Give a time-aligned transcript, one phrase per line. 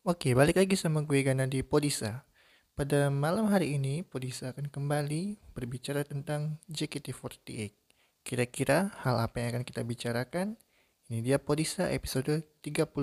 [0.00, 2.24] Oke, balik lagi sama gue Gana di Podisa.
[2.72, 7.76] Pada malam hari ini, Podisa akan kembali berbicara tentang JKT48.
[8.24, 10.56] Kira-kira hal apa yang akan kita bicarakan?
[11.12, 12.96] Ini dia Podisa episode 34.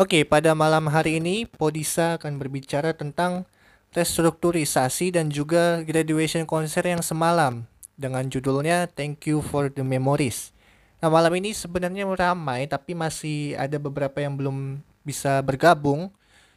[0.00, 3.44] Oke, pada malam hari ini, Podisa akan berbicara tentang
[3.92, 7.68] restrukturisasi dan juga graduation konser yang semalam
[8.00, 10.55] dengan judulnya Thank You for the Memories.
[10.96, 16.08] Nah, malam ini sebenarnya ramai tapi masih ada beberapa yang belum bisa bergabung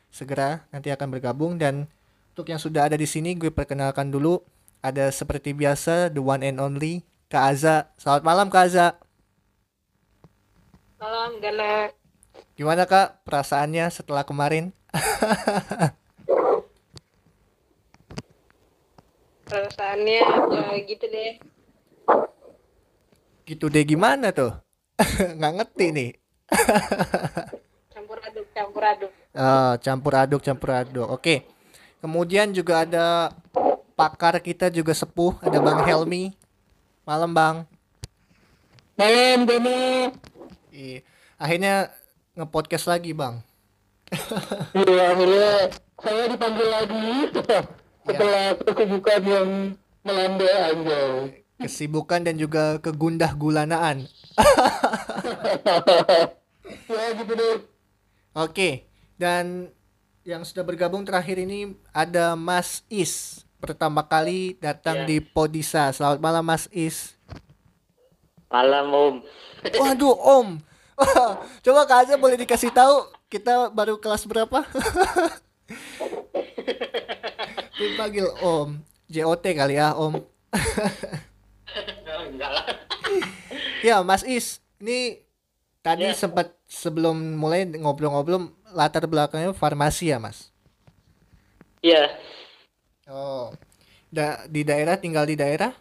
[0.10, 1.86] segera nanti akan bergabung dan
[2.34, 4.42] untuk yang sudah ada di sini gue perkenalkan dulu
[4.80, 7.94] ada seperti biasa the one and only Kak Aza.
[8.00, 8.98] Selamat malam Kak Aza.
[10.98, 11.94] Malam Gana.
[12.58, 14.74] Gimana Kak perasaannya setelah kemarin?
[19.52, 21.38] Perasaannya ya gitu deh.
[23.50, 24.54] Gitu deh gimana tuh?
[25.42, 26.10] Nggak ngerti nih.
[27.90, 29.12] campur aduk campur aduk.
[29.34, 31.08] Uh, campur aduk campur aduk.
[31.10, 31.50] Oke.
[31.98, 33.34] Kemudian juga ada
[33.98, 36.30] pakar kita juga sepuh ada bang Helmi.
[37.10, 37.58] Malam bang.
[38.94, 40.14] Malam Demo
[40.70, 41.02] iya.
[41.42, 41.90] Akhirnya
[42.38, 43.42] ngepodcast lagi bang.
[44.78, 47.10] Iya akhirnya saya dipanggil lagi.
[48.06, 48.62] Setelah ya.
[48.62, 49.50] kesibukan yang
[50.06, 51.02] melanda aja
[51.68, 54.08] kesibukan dan juga kegundah gulanaan
[56.90, 57.80] ya gitu deh
[58.38, 58.86] Oke,
[59.18, 59.74] dan
[60.22, 63.42] yang sudah bergabung terakhir ini ada Mas Is.
[63.58, 65.10] Pertama kali datang yeah.
[65.10, 65.90] di Podisa.
[65.90, 67.18] Selamat malam Mas Is.
[68.54, 69.16] Malam Om.
[69.82, 70.48] Waduh Om.
[71.66, 74.62] Coba Kak Aza boleh dikasih tahu kita baru kelas berapa?
[77.82, 78.78] Dipanggil Om.
[79.10, 80.22] JOT kali ya Om.
[82.30, 82.66] Enggak lah.
[83.88, 85.24] ya Mas Is, ini
[85.80, 86.18] tadi yeah.
[86.18, 90.54] sempat sebelum mulai ngobrol-ngobrol latar belakangnya farmasi ya mas?
[91.82, 92.06] Iya.
[92.06, 92.08] Yeah.
[93.10, 93.56] Oh,
[94.14, 95.74] da di daerah tinggal di daerah?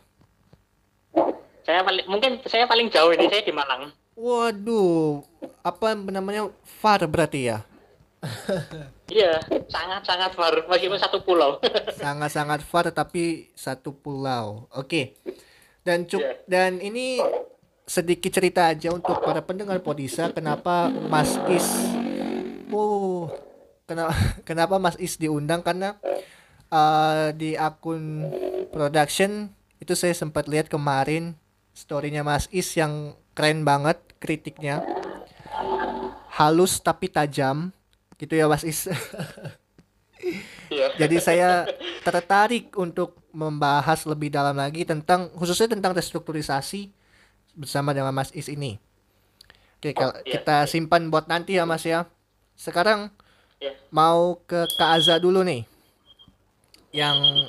[1.68, 3.92] Saya paling mungkin saya paling jauh ini saya di Malang.
[4.16, 5.20] Waduh,
[5.60, 7.58] apa namanya far berarti ya?
[9.08, 9.40] Iya,
[9.72, 11.56] sangat-sangat far, meskipun satu pulau.
[11.96, 14.68] Sangat-sangat far tapi satu pulau.
[14.76, 14.84] Oke.
[14.84, 15.04] Okay.
[15.88, 16.36] Dan cuk yeah.
[16.44, 17.16] dan ini
[17.88, 21.64] sedikit cerita aja untuk para pendengar Podisa kenapa Mas Is
[22.68, 23.32] oh
[23.88, 24.12] kenapa
[24.48, 25.96] kenapa Mas Is diundang karena
[26.68, 28.28] uh, di akun
[28.68, 29.48] production
[29.80, 31.32] itu saya sempat lihat kemarin
[31.72, 34.84] storynya Mas Is yang keren banget kritiknya
[36.36, 37.72] halus tapi tajam
[38.20, 38.84] gitu ya Mas Is.
[40.98, 41.64] Jadi saya
[42.04, 46.90] tertarik untuk membahas lebih dalam lagi tentang khususnya tentang restrukturisasi
[47.54, 48.78] bersama dengan Mas Is ini.
[49.78, 50.38] Oke, kalau yeah.
[50.38, 52.10] kita simpan buat nanti ya Mas ya.
[52.58, 53.14] Sekarang
[53.62, 53.74] yeah.
[53.94, 55.62] mau ke Kak Aza dulu nih.
[56.90, 57.46] Yang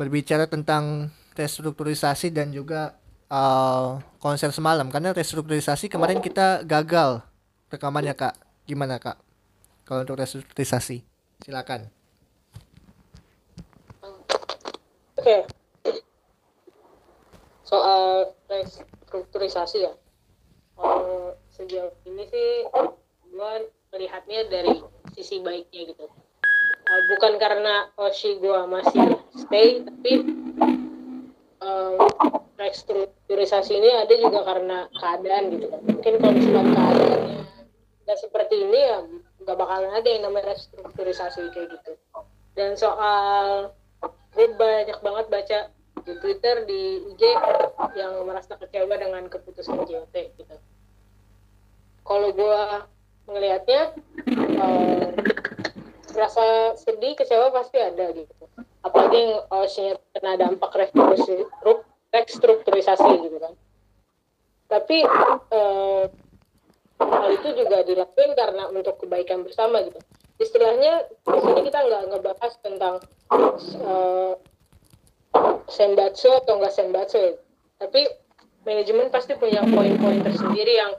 [0.00, 2.96] berbicara tentang restrukturisasi dan juga
[3.28, 7.20] uh, konser semalam karena restrukturisasi kemarin kita gagal
[7.68, 8.40] rekamannya Kak.
[8.64, 9.25] Gimana Kak?
[9.86, 11.06] Kalau untuk restrukturisasi.
[11.46, 11.86] Silakan.
[14.02, 15.46] Oke.
[15.46, 15.56] Okay
[17.66, 19.92] soal restrukturisasi ya
[20.78, 22.50] uh, sejauh ini sih
[23.26, 23.54] gue
[23.90, 24.78] melihatnya dari
[25.18, 30.12] sisi baiknya gitu uh, bukan karena Oshi gue masih stay tapi
[31.58, 31.98] uh,
[32.54, 37.18] restrukturisasi ini ada juga karena keadaan gitu kan mungkin kalau misalkan keadaannya
[38.06, 38.98] nggak seperti ini ya
[39.46, 41.94] nggak bakalan ada yang namanya restrukturisasi kayak gitu.
[42.58, 43.70] Dan soal
[44.34, 45.58] gue banyak banget baca
[46.02, 47.22] di Twitter di IG
[47.94, 50.56] yang merasa kecewa dengan keputusan JOT gitu.
[52.02, 52.60] Kalau gue
[53.30, 53.94] melihatnya
[54.58, 55.14] uh,
[56.14, 58.34] rasa sedih kecewa pasti ada gitu.
[58.82, 59.66] Apalagi yang uh,
[60.10, 60.74] kena dampak
[62.10, 63.54] restrukturisasi gitu kan.
[64.66, 65.06] Tapi
[65.54, 66.10] uh,
[67.00, 70.00] hal itu juga dilakukan karena untuk kebaikan bersama gitu
[70.36, 72.94] istilahnya di sini kita nggak ngebahas tentang
[73.80, 74.36] uh,
[75.68, 77.32] senbatsu atau enggak senbatsu ya.
[77.80, 78.04] tapi
[78.64, 80.92] manajemen pasti punya poin-poin tersendiri yang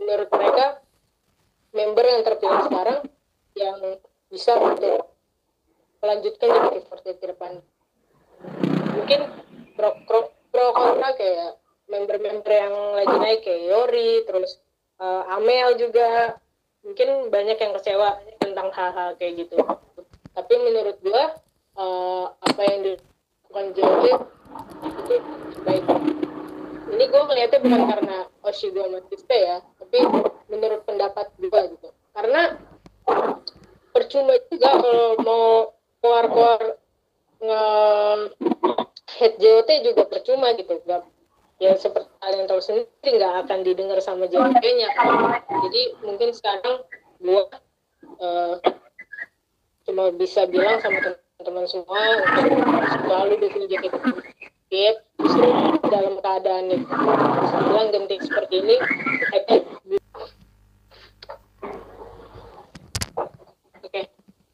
[0.00, 0.66] menurut mereka
[1.72, 2.98] member yang terpilih sekarang
[3.56, 3.78] yang
[4.28, 5.12] bisa untuk
[6.00, 7.60] melanjutkan di forty ke depan
[8.92, 9.20] mungkin
[9.76, 10.20] pro, pro,
[10.52, 11.56] pro kontra kayak
[11.88, 14.60] member-member yang lagi naik kayak Yori terus
[15.00, 16.36] Eh, uh, Amel juga.
[16.82, 19.54] Mungkin banyak yang kecewa tentang hal-hal kayak gitu.
[20.34, 21.24] Tapi menurut gue
[21.78, 24.14] uh, apa yang dilakukan Jojo
[24.98, 25.14] itu
[25.62, 25.84] baik.
[26.92, 29.98] Ini gue melihatnya bukan karena Oshigo Matiste ya tapi
[30.50, 31.88] menurut pendapat gue gitu.
[32.12, 32.58] Karena
[33.94, 35.46] percuma juga kalau mau
[36.02, 36.62] keluar-keluar
[37.42, 37.62] nge
[39.22, 40.82] head JOT juga percuma gitu.
[40.82, 41.06] Gak
[41.62, 44.88] ya seperti kalian tahu sendiri nggak akan didengar sama JOT-nya
[45.46, 46.82] jadi mungkin sekarang
[47.22, 47.46] gua
[48.18, 48.54] eh,
[49.86, 50.98] cuma bisa bilang sama
[51.38, 52.66] teman-teman semua untuk
[53.06, 54.74] selalu dukung JKT48
[55.22, 55.46] justru
[55.86, 56.82] dalam keadaan yang
[57.62, 58.76] bilang genting seperti ini.
[63.86, 64.00] Oke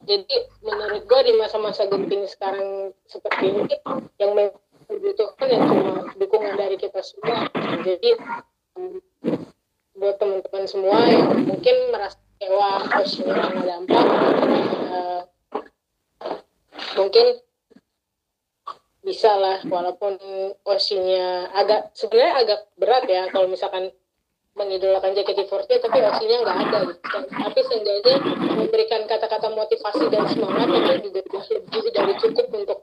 [0.04, 3.64] jadi menurut gua di masa-masa genting sekarang seperti ini
[4.20, 7.44] yang memang dibutuhkan ya cuma dukungan dari kita semua.
[7.84, 8.10] Jadi
[9.98, 14.04] buat teman-teman semua yang mungkin merasa kecewa posisinya karena dampak
[14.86, 15.20] eh,
[16.94, 17.26] mungkin
[19.02, 20.20] bisa lah walaupun
[20.68, 23.90] osinya agak sebenarnya agak berat ya kalau misalkan
[24.58, 27.18] mengidolakan JKT48 tapi osinya nggak ada gitu.
[27.30, 28.16] tapi seenggaknya
[28.58, 30.68] memberikan kata-kata motivasi dan semangat
[30.98, 32.78] itu juga lebih dari cukup untuk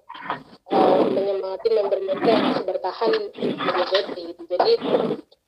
[0.72, 4.42] eh, menyemangati member-member yang masih bertahan di JKT gitu.
[4.48, 4.72] jadi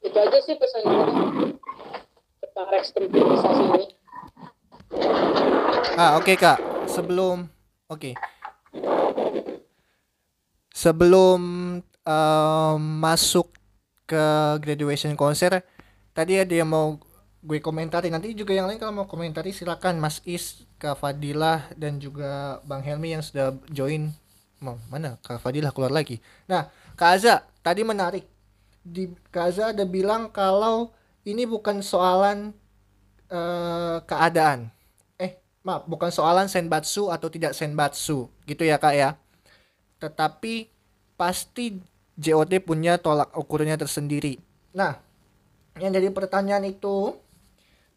[0.04, 1.08] itu aja sih pesan gue
[2.44, 3.88] tentang restrukturisasi ini
[5.98, 6.62] Ah, oke Kak.
[6.88, 7.50] Sebelum
[7.90, 8.14] oke.
[10.72, 11.42] Sebelum
[12.06, 13.50] em, masuk
[14.06, 14.26] ke
[14.62, 15.66] graduation konser,
[16.18, 16.98] tadi ada yang mau
[17.46, 18.10] gue komentari.
[18.10, 22.82] Nanti juga yang lain kalau mau komentari silakan Mas Is, Kak Fadilah dan juga Bang
[22.82, 24.10] Helmi yang sudah join.
[24.58, 25.22] Mau mana?
[25.22, 26.18] Kak Fadilah keluar lagi.
[26.50, 28.26] Nah, Kak Aza tadi menarik.
[28.82, 30.98] Di Kak Aza ada bilang kalau
[31.28, 32.56] ini bukan soalan
[33.28, 34.72] eh, keadaan
[35.20, 35.36] eh
[35.68, 39.10] maaf bukan soalan senbatsu atau tidak senbatsu gitu ya kak ya
[40.00, 40.72] tetapi
[41.20, 41.84] pasti
[42.16, 44.40] JOT punya tolak ukurnya tersendiri
[44.72, 45.04] nah
[45.78, 47.14] yang jadi pertanyaan itu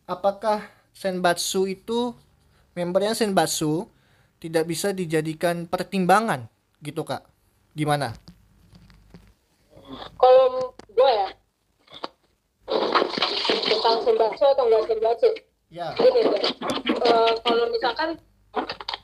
[0.05, 2.13] apakah senbatsu itu
[2.77, 3.89] membernya senbatsu
[4.41, 6.49] tidak bisa dijadikan pertimbangan?
[6.81, 7.25] Gitu kak.
[7.77, 8.17] Gimana?
[10.17, 11.29] Kalau gue ya
[13.67, 15.29] tentang sembaso atau enggak sembaso
[15.73, 15.89] ya.
[15.99, 16.45] Gini deh
[17.01, 18.21] Eh, kalau misalkan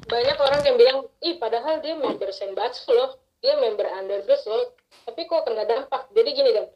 [0.06, 4.76] banyak orang yang bilang ih padahal dia member senbatsu loh dia member undergirls loh.
[5.08, 6.12] Tapi kok kena dampak?
[6.12, 6.66] Jadi gini deh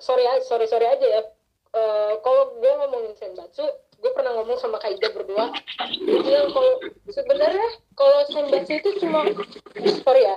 [0.00, 1.22] sorry sorry sorry aja ya
[1.70, 3.62] Eh, kalau gue ngomongin senbatsu
[4.00, 5.54] gue pernah ngomong sama Kaida berdua.
[6.02, 6.72] Dia bilang kalau
[7.06, 9.22] sebenarnya kalau senbatsu itu cuma
[10.02, 10.36] sorry ya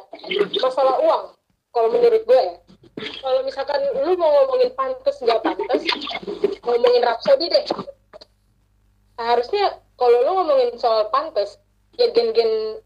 [0.61, 1.33] masalah uang
[1.73, 2.55] kalau menurut gue ya.
[3.25, 5.81] Kalau misalkan lu mau ngomongin pantas nggak pantas
[6.61, 7.65] ngomongin Rhapsody deh.
[9.17, 11.57] Harusnya kalau lu ngomongin soal pantas
[11.97, 12.77] ya gen-gen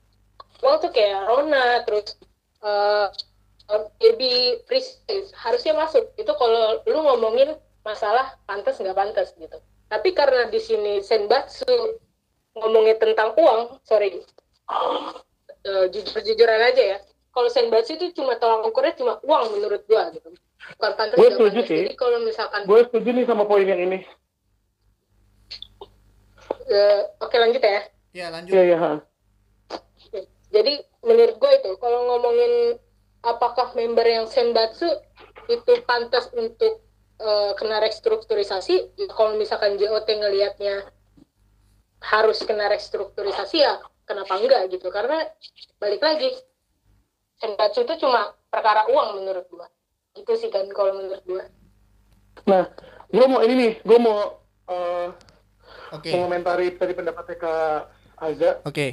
[0.64, 2.16] uang tuh kayak Rona terus
[2.64, 3.12] eh
[4.00, 6.16] baby Princess harusnya masuk.
[6.16, 9.56] Itu kalau lu ngomongin masalah pantas nggak pantas gitu
[9.88, 11.96] tapi karena di sini Senbatsu
[12.52, 14.20] ngomongin tentang uang sorry
[15.68, 17.00] eh, jujur-jujuran aja ya
[17.32, 20.28] kalau Senbatsu itu cuma tolak ukurnya cuma uang menurut gua gitu
[20.76, 21.80] bukan pantas Gue setuju sih.
[21.80, 24.04] jadi kalau misalkan Gue setuju nih sama poin yang ini.
[26.68, 27.82] eh, oke lanjut ya
[28.12, 28.78] ya lanjut Iya, iya.
[28.78, 28.92] ha.
[30.48, 30.74] Jadi
[31.04, 32.80] menurut gue itu kalau ngomongin
[33.22, 34.88] apakah member yang senbatsu
[35.48, 36.87] itu pantas untuk
[37.22, 40.86] eh, kena restrukturisasi, kalau misalkan JOT ngelihatnya
[41.98, 44.88] harus kena restrukturisasi ya kenapa enggak gitu?
[44.94, 45.26] Karena
[45.82, 46.30] balik lagi
[47.38, 49.68] senbatsu itu cuma perkara uang menurut gue
[50.18, 51.46] itu sih kan kalau menurut gue
[52.46, 52.70] Nah,
[53.10, 54.38] gue mau ini nih, gue mau
[54.70, 55.10] eh,
[55.90, 56.10] oke.
[56.14, 57.82] mengomentari tadi pendapatnya Kak
[58.22, 58.52] Aza.
[58.62, 58.88] oke.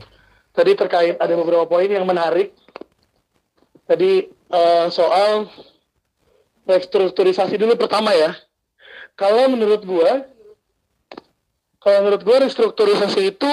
[0.54, 2.56] Tadi terkait ada beberapa poin yang menarik.
[3.84, 5.44] Tadi eh, soal
[6.64, 8.32] restrukturisasi dulu pertama ya.
[9.14, 10.26] Kalau menurut gua,
[11.78, 13.50] kalau menurut gua restrukturisasi itu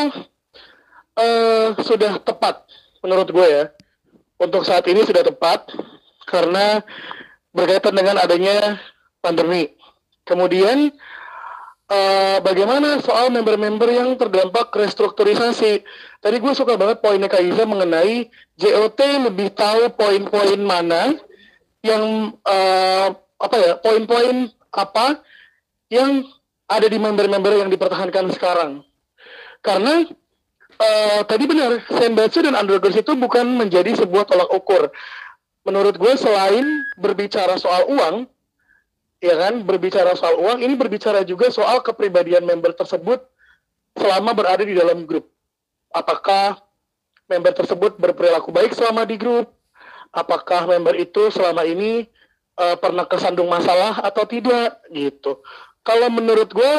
[1.20, 2.65] eh, sudah tepat
[3.03, 3.63] menurut gua ya.
[4.41, 5.70] Untuk saat ini sudah tepat
[6.25, 6.82] karena
[7.53, 8.82] berkaitan dengan adanya
[9.22, 9.70] pandemi.
[10.25, 10.89] Kemudian
[11.91, 15.86] eh, bagaimana soal member-member yang terdampak restrukturisasi?
[16.24, 21.22] Tadi gue suka banget poinnya Kak Iza mengenai JOT lebih tahu poin-poin mana
[21.82, 23.08] yang eh,
[23.42, 25.22] apa ya poin-poin apa
[25.90, 26.24] yang
[26.72, 28.86] ada di member-member yang dipertahankan sekarang.
[29.60, 30.08] Karena
[30.80, 34.88] eh, tadi benar, Senbatsu dan Undergirls itu bukan menjadi sebuah tolak ukur.
[35.68, 36.66] Menurut gue selain
[36.98, 38.26] berbicara soal uang,
[39.22, 43.22] ya kan, berbicara soal uang, ini berbicara juga soal kepribadian member tersebut
[43.94, 45.30] selama berada di dalam grup.
[45.94, 46.58] Apakah
[47.30, 49.54] member tersebut berperilaku baik selama di grup?
[50.12, 52.08] Apakah member itu selama ini
[52.60, 55.39] eh, pernah kesandung masalah atau tidak gitu?
[55.82, 56.74] Kalau menurut gue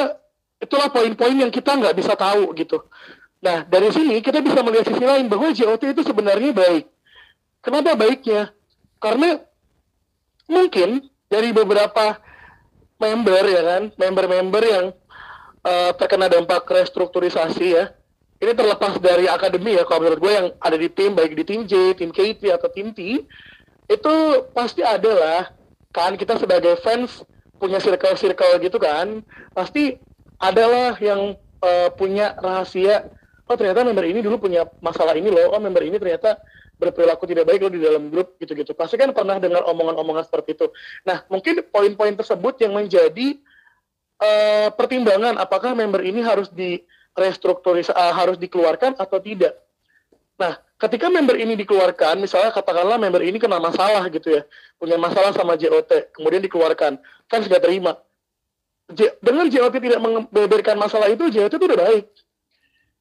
[0.63, 2.87] itulah poin-poin yang kita nggak bisa tahu gitu.
[3.43, 6.87] Nah, dari sini kita bisa melihat sisi lain bahwa JOT itu sebenarnya baik.
[7.59, 8.55] Kenapa baiknya?
[9.03, 9.43] Karena
[10.47, 12.23] mungkin dari beberapa
[13.03, 14.87] member ya kan, member-member yang
[15.67, 17.91] uh, terkena dampak restrukturisasi ya.
[18.43, 21.63] Ini terlepas dari akademi ya, kalau menurut gue yang ada di tim, baik di tim
[21.63, 23.23] J, tim KT, atau tim T,
[23.87, 24.15] itu
[24.51, 25.43] pasti ada lah.
[25.95, 27.23] Kan kita sebagai fans
[27.63, 29.23] punya circle-circle gitu kan,
[29.55, 29.95] pasti
[30.43, 33.07] adalah yang uh, punya rahasia
[33.47, 36.41] oh ternyata member ini dulu punya masalah ini loh, oh member ini ternyata
[36.81, 38.75] berperilaku tidak baik loh di dalam grup gitu-gitu.
[38.75, 40.67] Pasti kan pernah dengar omongan-omongan seperti itu.
[41.07, 43.39] Nah, mungkin poin-poin tersebut yang menjadi
[44.19, 46.83] uh, pertimbangan apakah member ini harus di
[47.13, 49.57] restrukturisasi uh, harus dikeluarkan atau tidak.
[50.41, 54.43] Nah, ketika member ini dikeluarkan, misalnya katakanlah member ini kena masalah gitu ya,
[54.81, 58.01] punya masalah sama JOT, kemudian dikeluarkan, kan sudah terima.
[58.91, 62.05] J dengan JOT tidak membeberkan masalah itu, JOT itu udah baik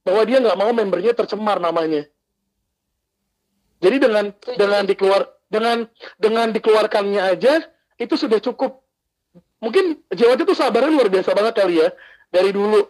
[0.01, 2.05] bahwa dia nggak mau membernya tercemar namanya.
[3.81, 5.77] Jadi dengan dengan dikeluar dengan
[6.21, 7.65] dengan dikeluarkannya aja
[7.97, 8.81] itu sudah cukup.
[9.61, 11.89] Mungkin JWT itu sabarnya luar biasa banget kali ya
[12.33, 12.81] dari dulu.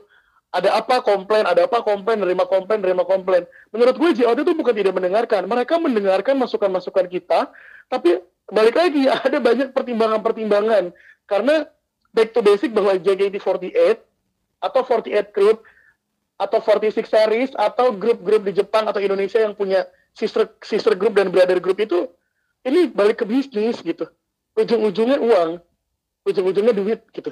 [0.51, 3.47] Ada apa komplain, ada apa komplain, nerima komplain, nerima komplain.
[3.71, 5.47] Menurut gue JWT itu bukan tidak mendengarkan.
[5.47, 7.47] Mereka mendengarkan masukan-masukan kita,
[7.87, 8.19] tapi
[8.51, 10.91] balik lagi ada banyak pertimbangan-pertimbangan.
[11.23, 11.63] Karena
[12.11, 14.03] back to basic bahwa JKT48
[14.61, 15.63] atau 48 group
[16.35, 21.31] atau 46 series atau grup-grup di Jepang atau Indonesia yang punya sister sister group dan
[21.31, 22.11] brother group itu
[22.67, 24.09] ini balik ke bisnis gitu.
[24.57, 25.61] Ujung-ujungnya uang,
[26.27, 27.31] ujung-ujungnya duit gitu.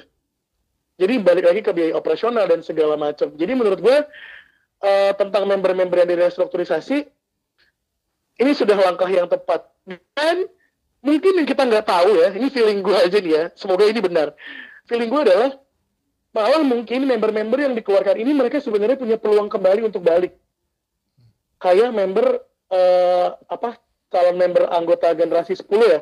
[1.00, 3.32] Jadi balik lagi ke biaya operasional dan segala macam.
[3.32, 3.96] Jadi menurut gue
[4.84, 7.08] uh, tentang member-member yang direstrukturisasi
[8.40, 9.64] ini sudah langkah yang tepat.
[9.88, 10.44] Dan
[11.00, 13.44] mungkin yang kita nggak tahu ya, ini feeling gue aja nih ya.
[13.56, 14.36] Semoga ini benar.
[14.84, 15.56] Feeling gue adalah
[16.30, 20.38] malah mungkin member-member yang dikeluarkan ini mereka sebenarnya punya peluang kembali untuk balik
[21.58, 22.38] kayak member
[22.70, 23.76] uh, apa
[24.10, 26.00] calon member anggota generasi 10 ya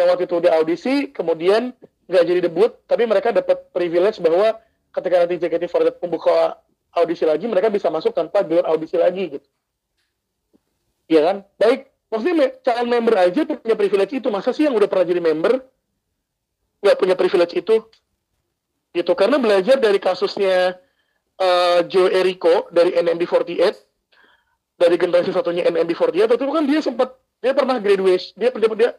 [0.00, 1.76] yang waktu itu udah audisi kemudian
[2.10, 4.58] nggak jadi debut tapi mereka dapat privilege bahwa
[4.90, 6.58] ketika nanti JKT48 membuka
[6.90, 9.48] audisi lagi mereka bisa masuk tanpa gelar audisi lagi gitu.
[11.06, 11.36] Iya kan?
[11.54, 14.28] Baik maksudnya calon member aja punya privilege itu.
[14.30, 15.62] Masa sih yang udah pernah jadi member
[16.82, 17.86] nggak punya privilege itu?
[18.90, 20.74] Gitu karena belajar dari kasusnya
[21.38, 23.62] uh, Joe Eriko dari NMB48
[24.80, 28.90] dari generasi satunya NMB48 itu kan dia sempat dia pernah graduate dia dia dia,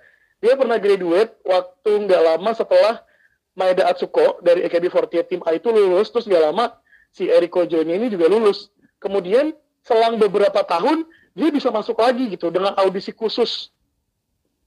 [0.41, 3.05] dia pernah graduate waktu nggak lama setelah
[3.53, 6.73] Maeda Atsuko dari AKB48 tim A itu lulus terus nggak lama
[7.13, 8.73] si Eriko Joe ini juga lulus.
[8.97, 9.53] Kemudian
[9.85, 11.05] selang beberapa tahun
[11.37, 13.69] dia bisa masuk lagi gitu dengan audisi khusus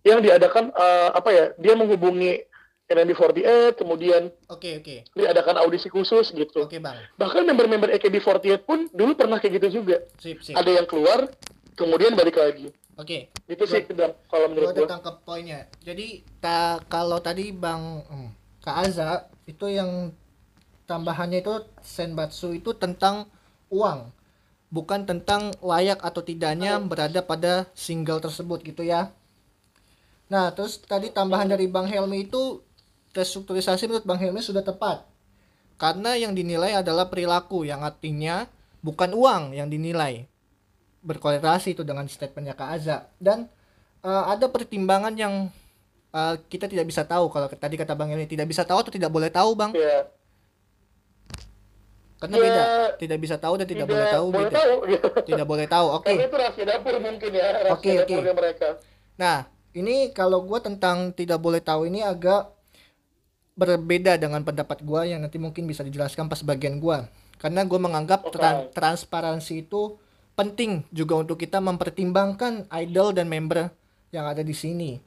[0.07, 2.45] yang diadakan uh, apa ya dia menghubungi
[2.85, 4.85] NMB48 kemudian oke okay, oke.
[4.85, 4.99] okay.
[5.17, 6.69] diadakan audisi khusus gitu.
[6.69, 7.01] Oke okay, bang.
[7.17, 10.05] Bahkan member-member AKB48 pun dulu pernah kayak gitu juga.
[10.21, 10.55] Sip, sip.
[10.55, 11.27] ada yang keluar
[11.75, 13.31] kemudian balik lagi oke okay.
[13.51, 13.83] itu sih
[14.31, 18.31] kalau menurut gue tangkap poinnya jadi ta kalau tadi bang hmm,
[18.65, 20.15] Kak Aza itu yang
[20.89, 23.29] tambahannya itu senbatsu itu tentang
[23.69, 24.09] uang
[24.73, 29.15] bukan tentang layak atau tidaknya berada pada single tersebut gitu ya
[30.33, 32.65] Nah, terus tadi tambahan dari Bang Helmi itu
[33.13, 35.05] restrukturisasi menurut Bang Helmi sudah tepat.
[35.77, 38.49] Karena yang dinilai adalah perilaku yang artinya
[38.81, 40.27] bukan uang yang dinilai.
[41.05, 43.07] Berkorelasi itu dengan statementnya Kak Aza.
[43.21, 43.47] Dan
[44.01, 45.53] uh, ada pertimbangan yang
[46.17, 47.29] uh, kita tidak bisa tahu.
[47.29, 49.77] Kalau tadi kata Bang Helmi tidak bisa tahu atau tidak boleh tahu Bang?
[49.77, 50.09] Yeah.
[52.25, 52.63] Karena yeah, beda.
[52.97, 54.57] Tidak bisa tahu dan tidak, tidak boleh tahu boleh beda.
[54.57, 54.79] Tahu.
[55.29, 55.87] tidak boleh tahu.
[56.01, 56.05] Oke.
[56.09, 56.17] Okay.
[56.25, 57.47] itu rahasia dapur mungkin ya.
[57.53, 58.19] Rahasia okay, okay.
[58.33, 58.69] mereka.
[59.21, 59.37] Nah,
[59.77, 62.49] ini kalau gue tentang tidak boleh tahu ini agak
[63.55, 66.99] berbeda dengan pendapat gue yang nanti mungkin bisa dijelaskan pas bagian gue
[67.39, 68.35] karena gue menganggap okay.
[68.35, 69.95] tra transparansi itu
[70.35, 73.71] penting juga untuk kita mempertimbangkan idol dan member
[74.11, 74.99] yang ada di sini.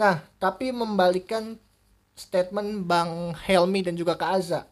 [0.00, 1.56] Nah, tapi membalikan
[2.16, 4.68] statement Bang Helmi dan juga Kak Aza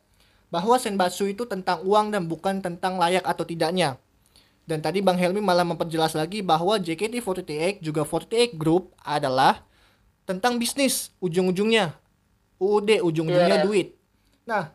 [0.48, 4.00] bahwa senbatsu itu tentang uang dan bukan tentang layak atau tidaknya.
[4.68, 9.64] Dan tadi Bang Helmi malah memperjelas lagi bahwa JKT48 juga 48 Group adalah
[10.28, 11.96] tentang bisnis ujung-ujungnya
[12.60, 13.64] UUD ujung-ujungnya yeah.
[13.64, 13.88] duit.
[14.44, 14.74] Nah,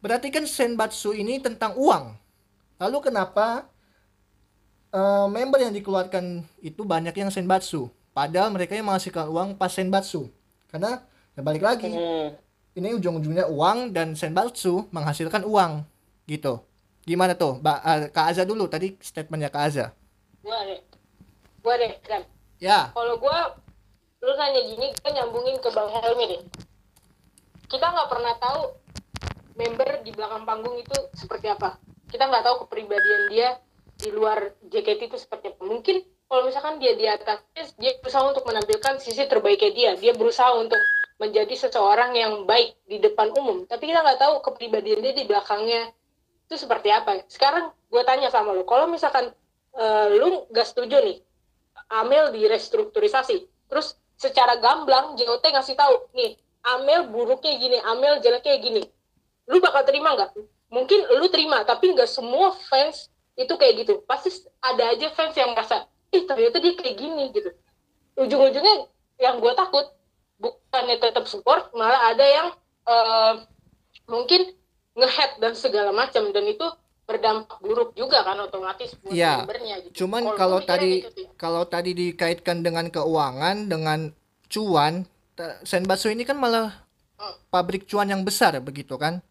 [0.00, 2.16] berarti kan senbatsu ini tentang uang.
[2.80, 3.68] Lalu kenapa
[4.96, 7.92] uh, member yang dikeluarkan itu banyak yang senbatsu?
[8.16, 10.32] Padahal mereka yang menghasilkan uang pas senbatsu.
[10.72, 11.04] Karena
[11.36, 12.28] ya balik lagi, mm.
[12.80, 15.84] ini ujung-ujungnya uang dan senbatsu menghasilkan uang
[16.24, 16.64] gitu.
[17.04, 19.92] Gimana tuh, ba uh, Kak Aza dulu tadi statementnya Kak Aza.
[20.40, 20.80] Gua deh,
[21.60, 22.24] gua deh, kan.
[22.56, 22.88] Ya.
[22.96, 23.52] Kalau gua,
[24.24, 26.42] lu nanya gini, gue nyambungin ke Bang Helmi deh
[27.66, 28.62] kita nggak pernah tahu
[29.58, 33.48] member di belakang panggung itu seperti apa kita nggak tahu kepribadian dia
[33.96, 35.62] di luar JKT itu seperti apa.
[35.64, 37.40] Mungkin kalau misalkan dia di atas
[37.80, 39.90] dia berusaha untuk menampilkan sisi terbaiknya dia.
[39.96, 40.78] Dia berusaha untuk
[41.16, 43.64] menjadi seseorang yang baik di depan umum.
[43.64, 45.88] Tapi kita nggak tahu kepribadian dia di belakangnya
[46.46, 47.24] itu seperti apa.
[47.26, 49.32] Sekarang gue tanya sama lo kalau misalkan
[49.74, 51.18] eh, lu nggak setuju nih
[51.86, 56.34] Amel direstrukturisasi terus secara gamblang JOT ngasih tahu nih
[56.66, 58.82] Amel buruknya gini Amel jeleknya gini.
[59.46, 60.34] Lu bakal terima nggak?
[60.68, 64.32] Mungkin lu terima tapi nggak semua fans itu kayak gitu pasti
[64.64, 67.50] ada aja fans yang merasa ih ternyata dia kayak gini gitu
[68.16, 68.88] ujung-ujungnya
[69.20, 69.86] yang gue takut
[70.40, 72.48] bukannya tetap support malah ada yang
[72.86, 73.34] eh,
[74.08, 74.56] mungkin
[74.96, 76.64] ngehead dan segala macam dan itu
[77.06, 79.46] berdampak buruk juga kan otomatis buat Iya.
[79.46, 79.94] membernya gitu.
[80.04, 84.10] Cuman Kalau tadi gitu kalau tadi dikaitkan dengan keuangan dengan
[84.50, 85.06] cuan,
[85.62, 86.82] Senbatsu ini kan malah
[87.16, 87.32] Hmm.
[87.48, 89.22] pabrik cuan yang besar begitu kan?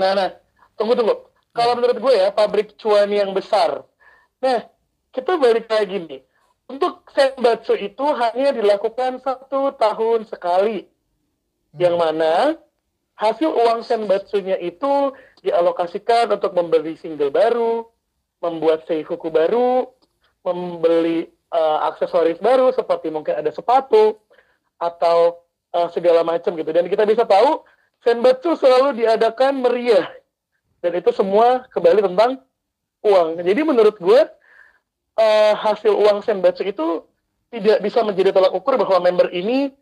[0.00, 0.28] Nah, nah,
[0.74, 1.14] tunggu tunggu.
[1.54, 3.86] Kalau menurut gue ya, pabrik cuan yang besar.
[4.42, 4.66] Nah,
[5.14, 6.18] kita balik kayak gini.
[6.66, 10.90] Untuk senbatsu itu hanya dilakukan satu tahun sekali.
[11.78, 12.58] Yang mana
[13.14, 15.14] hasil uang senbatsunya itu
[15.46, 17.86] dialokasikan untuk membeli single baru,
[18.42, 19.86] membuat seifuku baru,
[20.42, 24.18] membeli eh, aksesoris baru seperti mungkin ada sepatu
[24.82, 26.74] atau eh, segala macam gitu.
[26.74, 27.62] Dan kita bisa tahu
[28.02, 30.23] senbatsu selalu diadakan meriah
[30.84, 32.44] dan itu semua kembali tentang
[33.00, 33.40] uang.
[33.40, 34.20] Jadi menurut gue
[35.16, 37.08] eh, hasil uang senbatsu itu
[37.48, 39.72] tidak bisa menjadi tolak ukur bahwa member ini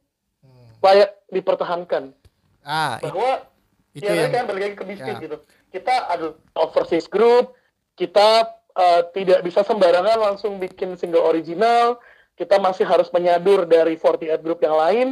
[0.79, 2.15] layak dipertahankan.
[2.63, 3.43] Ah, Bahwa
[3.91, 5.25] itu ya yang kan balik lagi ke bisnis ya.
[5.27, 5.37] gitu.
[5.75, 7.59] Kita ada overseas group,
[7.99, 8.47] kita
[8.79, 11.99] eh, tidak bisa sembarangan langsung bikin single original,
[12.39, 15.09] kita masih harus menyadur dari 48 group yang lain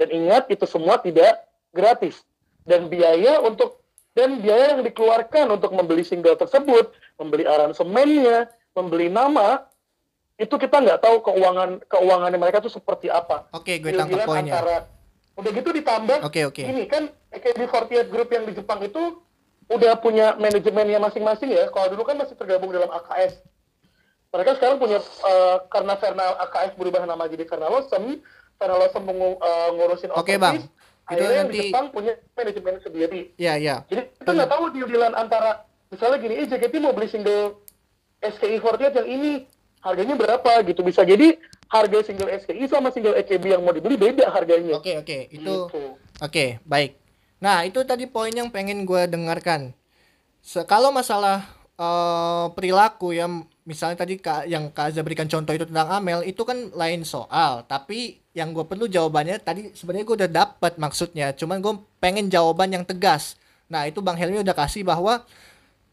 [0.00, 1.44] dan ingat itu semua tidak
[1.76, 2.24] gratis
[2.64, 3.83] dan biaya untuk
[4.14, 9.66] dan biaya yang dikeluarkan untuk membeli single tersebut, membeli aransemennya, membeli nama
[10.34, 13.46] itu kita nggak tahu keuangan keuangannya mereka tuh seperti apa.
[13.50, 14.54] Oke, gue tangkap poinnya.
[14.54, 14.76] antara
[15.34, 16.62] udah gitu ditambah Oke, oke.
[16.62, 19.18] ini kan AKB48 Group yang di Jepang itu
[19.66, 21.66] udah punya manajemennya masing-masing ya.
[21.70, 23.42] Kalau dulu kan masih tergabung dalam AKS.
[24.30, 28.18] Mereka sekarang punya eh, karena Verna AKS berubah nama jadi Verna Lawson,
[28.58, 30.56] Verna Lawson mengu- eh, ngurusin Oke, overseas, Bang.
[31.04, 33.20] Itu akhirnya yang di nanti- Jepang punya manajemen sendiri.
[33.36, 33.84] Ya, ya.
[33.86, 35.50] Jadi kita nggak tahu deal-dealan antara
[35.88, 37.60] misalnya gini, eh JKT mau beli single
[38.20, 39.30] SKI48 yang ini
[39.78, 41.36] harganya berapa gitu bisa jadi
[41.68, 44.80] harga single SKI sama single EKB yang mau dibeli beda harganya.
[44.80, 45.18] Oke, oke.
[45.28, 45.82] Itu Gitu.
[46.18, 46.96] Oke, baik.
[47.36, 49.76] Nah, itu tadi poin yang pengen gue dengarkan.
[50.40, 55.66] Se- kalau masalah eh, perilaku yang misalnya tadi Kak, yang Kak Azza berikan contoh itu
[55.66, 57.66] tentang Amel, itu kan lain soal.
[57.66, 61.30] Tapi yang gue perlu jawabannya tadi sebenarnya gue udah dapat maksudnya.
[61.32, 63.38] Cuman gue pengen jawaban yang tegas.
[63.70, 65.22] Nah, itu Bang Helmi udah kasih bahwa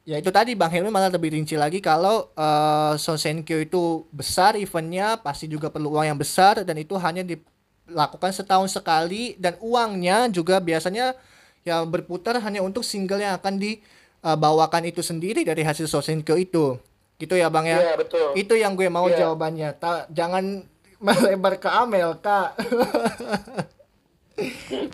[0.01, 5.21] ya itu tadi Bang Helmi malah lebih rinci lagi kalau eh Sosenkyo itu besar eventnya
[5.21, 10.57] pasti juga perlu uang yang besar dan itu hanya dilakukan setahun sekali dan uangnya juga
[10.57, 11.13] biasanya
[11.61, 16.81] ya berputar hanya untuk single yang akan dibawakan itu sendiri dari hasil Sosenkyo itu
[17.21, 18.33] gitu ya Bang ya Iya, betul.
[18.33, 19.29] itu yang gue mau Iya.
[19.29, 20.65] jawabannya Ta- jangan
[21.01, 22.55] melebar ke Amel kak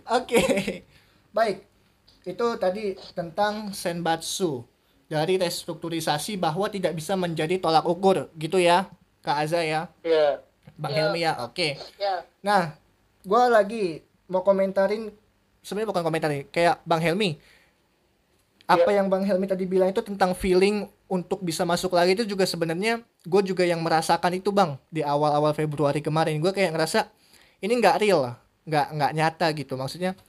[0.18, 0.44] oke
[1.38, 1.58] baik.
[2.28, 4.66] Itu tadi tentang senbatsu.
[5.08, 8.92] Dari restrukturisasi bahwa tidak bisa menjadi tolak ukur gitu ya
[9.24, 9.88] Kak Aza ya?
[10.04, 10.44] Iya.
[10.76, 10.98] Bang Ya.
[11.00, 11.80] Helmi ya oke.
[11.96, 12.76] Ya nah
[13.24, 15.16] gua lagi mau komentarin
[15.64, 17.40] sebenarnya bukan komentarin kayak Bang Helmi
[18.68, 22.44] apa yang Bang Helmi tadi bilang itu tentang feeling untuk bisa masuk lagi itu juga
[22.44, 26.44] sebenarnya gue juga yang merasakan itu bang di awal-awal Februari kemarin.
[26.44, 27.08] Gue kayak ngerasa
[27.64, 28.36] ini nggak real lah
[28.68, 29.80] nggak nggak nyata gitu.
[29.80, 30.20] Maksudnya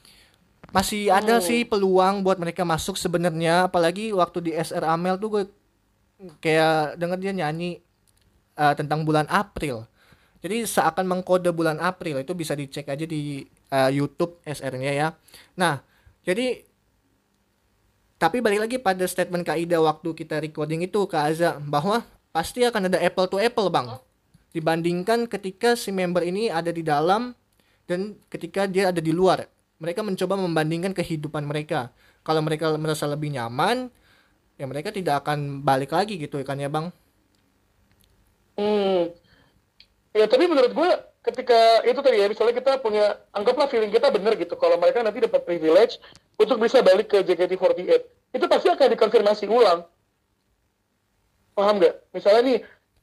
[0.70, 3.66] masih ada sih peluang buat mereka masuk sebenarnya.
[3.66, 5.44] Apalagi waktu di SR Amel tuh gue
[6.38, 7.82] kayak denger dia nyanyi
[8.54, 9.82] eh, tentang bulan April.
[10.38, 15.08] Jadi seakan mengkode bulan April itu bisa dicek aja di eh, YouTube SR-nya ya.
[15.58, 15.82] Nah
[16.22, 16.67] jadi
[18.18, 22.02] tapi balik lagi pada statement Kak Ida waktu kita recording itu Kak Aza bahwa
[22.34, 23.94] pasti akan ada apple to apple bang.
[24.50, 27.30] Dibandingkan ketika si member ini ada di dalam
[27.86, 29.46] dan ketika dia ada di luar.
[29.78, 31.94] Mereka mencoba membandingkan kehidupan mereka.
[32.26, 33.86] Kalau mereka merasa lebih nyaman
[34.58, 36.90] ya mereka tidak akan balik lagi gitu kan ya bang?
[38.58, 39.14] Hmm.
[40.10, 40.90] Ya tapi menurut gue
[41.22, 44.58] ketika itu tadi ya misalnya kita punya anggaplah feeling kita bener gitu.
[44.58, 46.02] Kalau mereka nanti dapat privilege
[46.38, 48.00] untuk bisa balik ke JKT48
[48.34, 49.82] itu pasti akan dikonfirmasi ulang.
[51.58, 51.94] Paham nggak?
[52.14, 52.58] Misalnya nih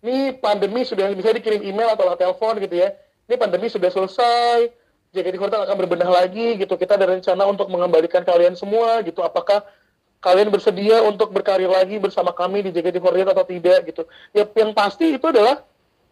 [0.06, 2.95] ini pandemi sudah bisa dikirim email atau telepon gitu ya.
[3.28, 4.71] Ini pandemi sudah selesai
[5.12, 6.80] JKT48 akan berbenah lagi gitu.
[6.80, 9.19] Kita ada rencana untuk mengembalikan kalian semua gitu.
[9.26, 9.65] Apakah
[10.24, 14.02] kalian bersedia untuk berkarir lagi bersama kami di JKT48 atau tidak gitu.
[14.32, 15.62] Ya yang pasti itu adalah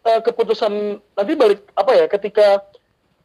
[0.04, 2.62] uh, keputusan nanti balik apa ya ketika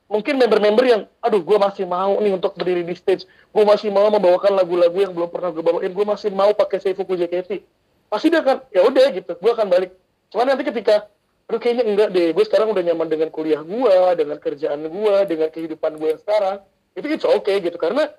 [0.10, 3.30] mungkin member-member yang aduh gue masih mau nih untuk berdiri di stage.
[3.54, 5.94] Gue masih mau membawakan lagu-lagu yang belum pernah gue bawain.
[5.94, 7.62] Gue masih mau pakai Seifuku JKT
[8.10, 9.38] pasti dia akan ya udah gitu.
[9.38, 9.94] Gue akan balik.
[10.34, 11.08] Cuman nanti ketika
[11.46, 12.34] aduh kayaknya enggak deh.
[12.34, 16.58] Gue sekarang udah nyaman dengan kuliah gue dengan kerjaan gue dengan kehidupan gue yang sekarang.
[16.98, 17.78] Itu it's okay gitu.
[17.78, 18.10] Karena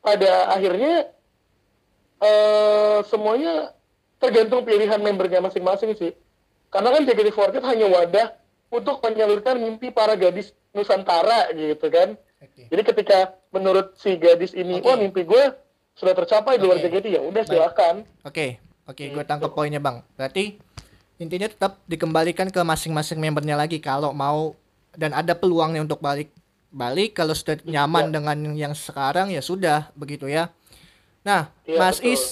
[0.00, 1.12] pada akhirnya
[2.24, 3.76] uh, semuanya
[4.16, 6.16] tergantung pilihan membernya masing-masing sih.
[6.72, 8.26] Karena kan JKT48 hanya wadah
[8.72, 12.14] untuk menyalurkan mimpi para gadis Nusantara gitu kan.
[12.40, 12.72] Okay.
[12.72, 13.18] Jadi ketika
[13.52, 14.88] menurut si gadis ini, okay.
[14.88, 15.52] oh mimpi gue
[15.92, 17.94] sudah tercapai di luar JKT ya udah silakan.
[18.24, 18.50] Oke, okay.
[18.88, 20.00] oke, okay, gue tangkap poinnya bang.
[20.16, 20.56] Berarti
[21.20, 24.56] intinya tetap dikembalikan ke masing-masing membernya lagi kalau mau
[24.96, 26.32] dan ada peluangnya untuk balik
[26.70, 28.12] balik kalau sudah nyaman ya.
[28.16, 30.48] dengan yang sekarang ya sudah begitu ya.
[31.20, 32.16] Nah, ya, Mas betul.
[32.16, 32.24] Is,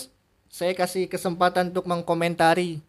[0.48, 2.80] saya kasih kesempatan untuk mengkomentari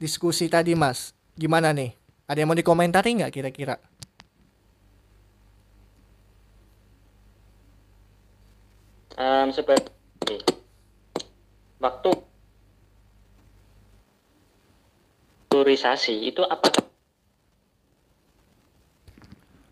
[0.00, 1.14] diskusi tadi Mas.
[1.38, 1.94] Gimana nih?
[2.26, 3.78] Ada yang mau dikomentari nggak kira-kira?
[9.16, 10.44] Um, seperti
[11.80, 12.10] waktu
[15.48, 16.68] turisasi itu apa?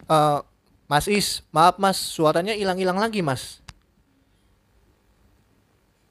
[0.04, 0.40] Uh,
[0.85, 3.61] Mas Is, maaf Mas, suaranya hilang-hilang lagi Mas.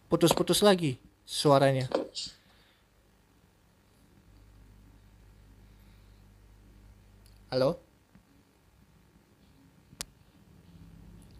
[0.09, 1.89] Putus-putus lagi suaranya.
[7.53, 7.77] Halo?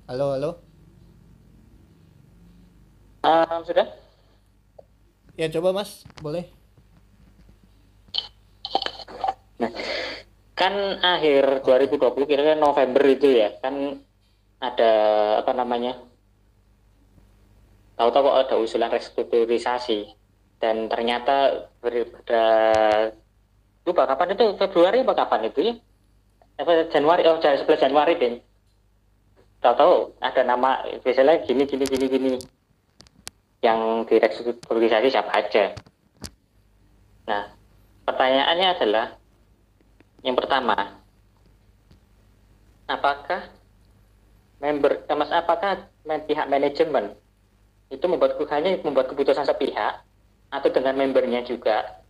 [0.06, 0.62] Halo, halo?
[3.23, 3.88] Um, sudah?
[5.39, 6.51] Ya coba mas, boleh.
[9.63, 9.71] Nah,
[10.59, 14.03] kan akhir 2020 kira-kira November itu ya, kan
[14.59, 14.91] ada
[15.39, 16.03] apa namanya?
[17.95, 20.12] Tahu-tahu kok ada usulan restrukturisasi
[20.59, 22.43] dan ternyata pada
[23.88, 25.73] lupa kapan itu Februari apa kapan itu ya?
[26.59, 28.36] Apa Januari oh 11 Januari deh.
[29.63, 32.31] Tahu-tahu ada nama biasanya gini gini gini gini
[33.63, 35.71] yang direstrukturisasi siapa aja.
[37.23, 37.47] Nah,
[38.04, 39.06] pertanyaannya adalah
[40.19, 40.76] yang pertama,
[42.91, 43.47] apakah
[44.60, 47.15] member, eh, mas, apakah pihak manajemen
[47.88, 50.04] itu membuat hanya membuat keputusan sepihak
[50.52, 52.04] atau dengan membernya juga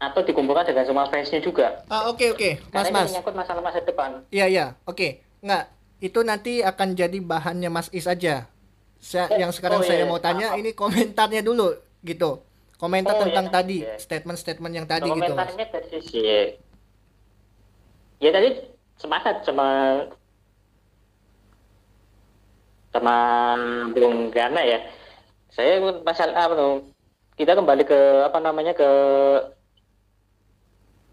[0.00, 1.86] atau dikumpulkan dengan semua fansnya juga.
[1.86, 2.72] Ah oke okay, oke, okay.
[2.74, 3.08] Mas Mas.
[3.12, 4.24] menyangkut masalah masa depan.
[4.32, 4.96] Iya iya, oke.
[4.96, 5.10] Okay.
[5.44, 5.64] Nggak,
[6.00, 8.48] itu nanti akan jadi bahannya Mas Is aja
[9.00, 10.08] saya, yang sekarang oh, saya iya.
[10.08, 11.72] mau tanya ini komentarnya dulu
[12.04, 12.44] gitu.
[12.76, 13.96] Komentar oh, tentang iya, tadi iya.
[13.96, 15.16] statement-statement yang tadi gitu.
[15.16, 16.20] komentarnya dari sisi
[18.20, 18.48] ya tadi
[19.00, 19.68] semangat sama
[22.92, 23.16] sama
[23.96, 24.84] Bung Gana ya.
[25.50, 26.74] Saya masalah apa tuh
[27.40, 28.90] kita kembali ke apa namanya ke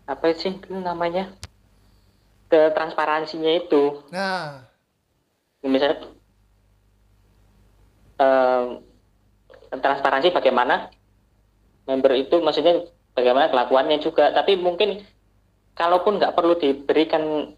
[0.08, 1.32] apa sih itu namanya?
[2.52, 4.04] Ke transparansinya itu.
[4.12, 4.68] Nah.
[5.64, 6.17] Misalnya
[8.22, 8.78] uh,
[9.74, 10.90] transparansi bagaimana
[11.88, 14.34] member itu maksudnya bagaimana kelakuannya juga.
[14.36, 15.02] Tapi mungkin
[15.78, 17.54] kalaupun nggak perlu diberikan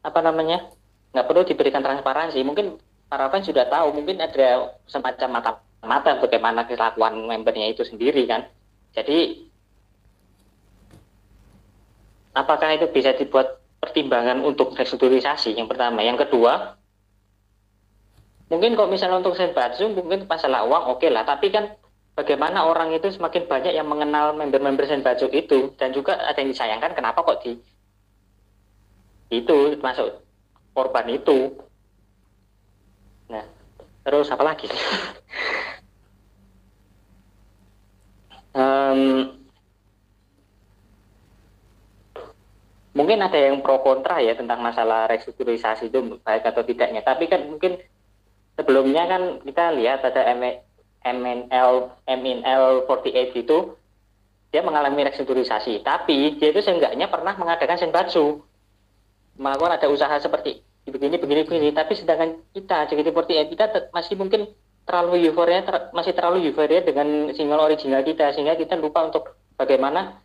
[0.00, 0.70] apa namanya
[1.10, 2.78] nggak perlu diberikan transparansi mungkin
[3.10, 8.46] para fans sudah tahu mungkin ada semacam mata-mata bagaimana kelakuan membernya itu sendiri kan.
[8.94, 9.50] Jadi
[12.34, 16.04] apakah itu bisa dibuat pertimbangan untuk restrukturisasi yang pertama.
[16.04, 16.79] Yang kedua
[18.50, 21.22] mungkin kalau misalnya untuk senbatsu mungkin masalah uang oke okay lah.
[21.24, 21.78] Tapi kan
[22.18, 25.72] bagaimana orang itu semakin banyak yang mengenal member-member senbatsu itu?
[25.78, 27.56] Dan juga ada yang disayangkan kenapa kok di
[29.30, 30.20] itu masuk
[30.74, 31.54] korban itu.
[33.30, 33.46] Nah
[34.02, 34.66] terus apa lagi?
[38.50, 39.30] Um,
[42.90, 47.06] mungkin ada yang pro kontra ya tentang masalah restrukturisasi itu baik atau tidaknya.
[47.06, 47.78] Tapi kan mungkin
[48.60, 50.20] sebelumnya kan kita lihat ada
[51.00, 53.80] MNL MNL 48 itu
[54.52, 55.80] dia mengalami restrukturisasi.
[55.80, 58.44] Tapi dia itu seenggaknya pernah mengadakan senbatsu.
[59.40, 61.68] Melakukan ada usaha seperti begini begini begini.
[61.72, 64.50] Tapi sedangkan kita JKT48 kita masih mungkin
[64.84, 68.34] terlalu euforia ter, masih terlalu euforia dengan single original kita.
[68.36, 70.20] Sehingga kita lupa untuk bagaimana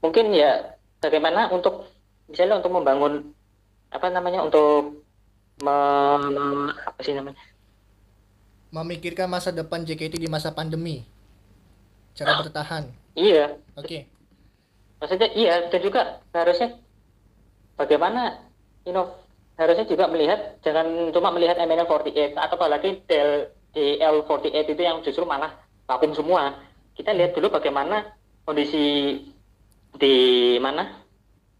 [0.00, 1.90] mungkin ya bagaimana untuk
[2.30, 3.34] misalnya untuk membangun
[3.90, 5.05] apa namanya untuk
[5.62, 5.76] me,
[6.32, 6.42] me,
[6.72, 7.40] apa sih namanya?
[8.74, 11.06] Memikirkan masa depan JKT di masa pandemi.
[12.16, 12.88] Cara bertahan.
[13.16, 13.56] iya.
[13.76, 13.86] Oke.
[13.86, 14.00] Okay.
[14.96, 16.24] maksudnya iya dan juga.
[16.32, 16.80] Harusnya
[17.76, 18.40] bagaimana
[18.88, 19.12] know,
[19.56, 25.52] harusnya juga melihat jangan cuma melihat MNL48 atau apalagi DL, DL48 itu yang justru malah
[25.84, 26.56] vakum semua.
[26.96, 28.16] Kita lihat dulu bagaimana
[28.48, 29.20] kondisi
[29.96, 30.14] di
[30.60, 31.05] mana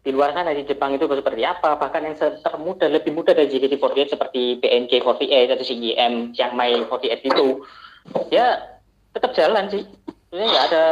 [0.07, 4.15] di luar sana di Jepang itu seperti apa bahkan yang termuda lebih muda dari JKT48
[4.15, 7.47] seperti BNK48 atau CGM Chiang Mai 48 itu
[8.31, 8.55] ya
[9.11, 9.83] tetap jalan sih
[10.31, 10.85] sebenarnya nggak ada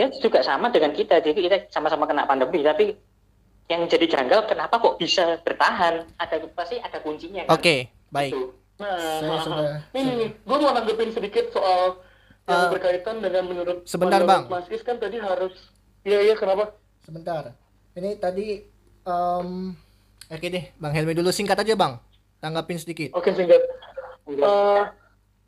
[0.00, 2.96] ya juga sama dengan kita jadi kita sama-sama kena pandemi tapi
[3.68, 7.56] yang jadi janggal kenapa kok bisa bertahan ada pasti ada kuncinya kan?
[7.56, 8.32] Oke, baik.
[8.36, 8.52] Gitu.
[8.74, 9.78] Nah, Saya nah, nah.
[9.96, 12.02] ini nih, gue mau nanggepin sedikit soal
[12.44, 14.44] yang Eh, berkaitan dengan menurut sebentar, menurut Bang.
[14.52, 15.54] Mas Is kan tadi harus,
[16.04, 16.76] iya iya kenapa?
[17.00, 17.56] Sebentar.
[17.94, 18.58] Ini tadi
[19.06, 19.70] em
[20.26, 22.02] oke deh, Bang Helmi dulu singkat aja, Bang.
[22.42, 23.14] Tanggapin sedikit.
[23.14, 23.62] Oke singkat.
[24.26, 24.82] Eh,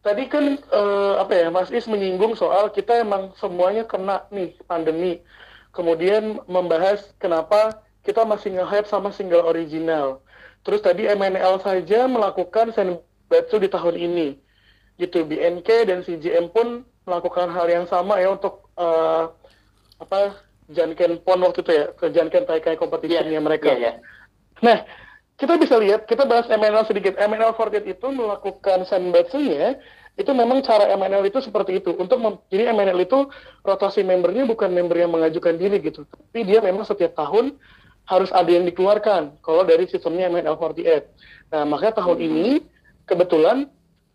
[0.07, 5.19] tadi kan eh, apa ya Mas Is menyinggung soal kita emang semuanya kena nih pandemi.
[5.75, 10.23] Kemudian membahas kenapa kita masih nge-hype sama single original.
[10.63, 14.39] Terus tadi MNL saja melakukan senbatsu di tahun ini.
[14.97, 19.25] Gitu BNK dan CGM pun melakukan hal yang sama ya untuk eh,
[19.99, 23.71] apa Janken Pon waktu itu ya ke Janken Taikai competition-nya mereka.
[23.71, 23.93] Iya, iya.
[24.63, 24.79] Nah,
[25.37, 27.15] kita bisa lihat, kita bahas MNL sedikit.
[27.15, 29.79] MNL 48 itu melakukan senbatsunya,
[30.17, 31.93] itu memang cara MNL itu seperti itu.
[31.93, 33.29] Untuk jadi MNL itu
[33.61, 36.09] rotasi membernya bukan member yang mengajukan diri gitu.
[36.09, 37.55] Tapi dia memang setiap tahun
[38.07, 41.53] harus ada yang dikeluarkan kalau dari sistemnya MNL 48.
[41.53, 42.47] Nah, makanya tahun ini
[43.05, 43.69] kebetulan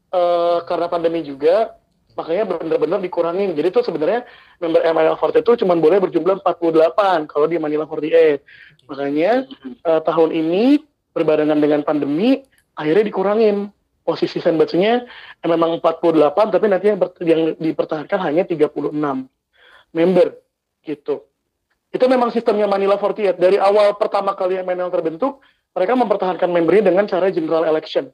[0.10, 1.78] eh, karena pandemi juga
[2.15, 3.56] makanya benar-benar dikurangin.
[3.56, 4.28] Jadi itu sebenarnya
[4.60, 8.88] member MNL 48 itu cuma boleh berjumlah 48 kalau di Manila 48.
[8.89, 9.32] Makanya
[9.86, 12.43] eh, tahun ini berbarengan dengan pandemi
[12.76, 13.71] akhirnya dikurangin
[14.02, 15.06] posisi senbatsunya
[15.39, 18.91] eh, memang 48 tapi nanti yang, yang dipertahankan hanya 36
[19.91, 20.28] member
[20.84, 21.26] gitu.
[21.91, 27.08] Itu memang sistemnya Manila 48 dari awal pertama kali MNL terbentuk mereka mempertahankan membernya dengan
[27.08, 28.12] cara general election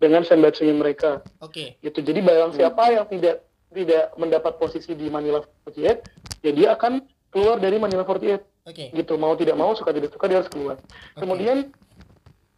[0.00, 1.76] dengan senbatsunya mereka Oke.
[1.84, 2.00] gitu.
[2.00, 5.38] Jadi barang siapa yang tidak tidak mendapat posisi di Manila
[5.70, 6.98] 48 ya dia akan
[7.30, 8.90] keluar dari Manila 48 Oke.
[8.90, 10.76] gitu mau tidak mau suka tidak suka dia harus keluar
[11.14, 11.70] kemudian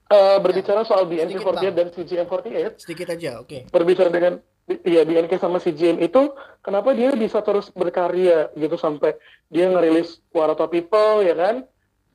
[0.08, 1.74] eh, berbicara soal Sedikit, BNK48 Bang.
[1.76, 3.68] dan CGM48 Sedikit aja, oke.
[3.68, 4.40] berbicara dengan
[4.88, 6.32] ya BNK sama CGM itu
[6.64, 9.12] kenapa dia bisa terus berkarya gitu sampai
[9.52, 11.66] dia ngerilis Warata People ya kan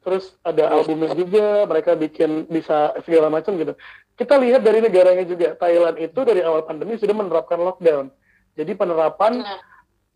[0.08, 3.76] terus ada albumnya juga mereka bikin bisa segala macam gitu
[4.16, 8.08] kita lihat dari negaranya juga Thailand itu dari awal pandemi sudah menerapkan lockdown
[8.56, 9.60] jadi penerapan Nah,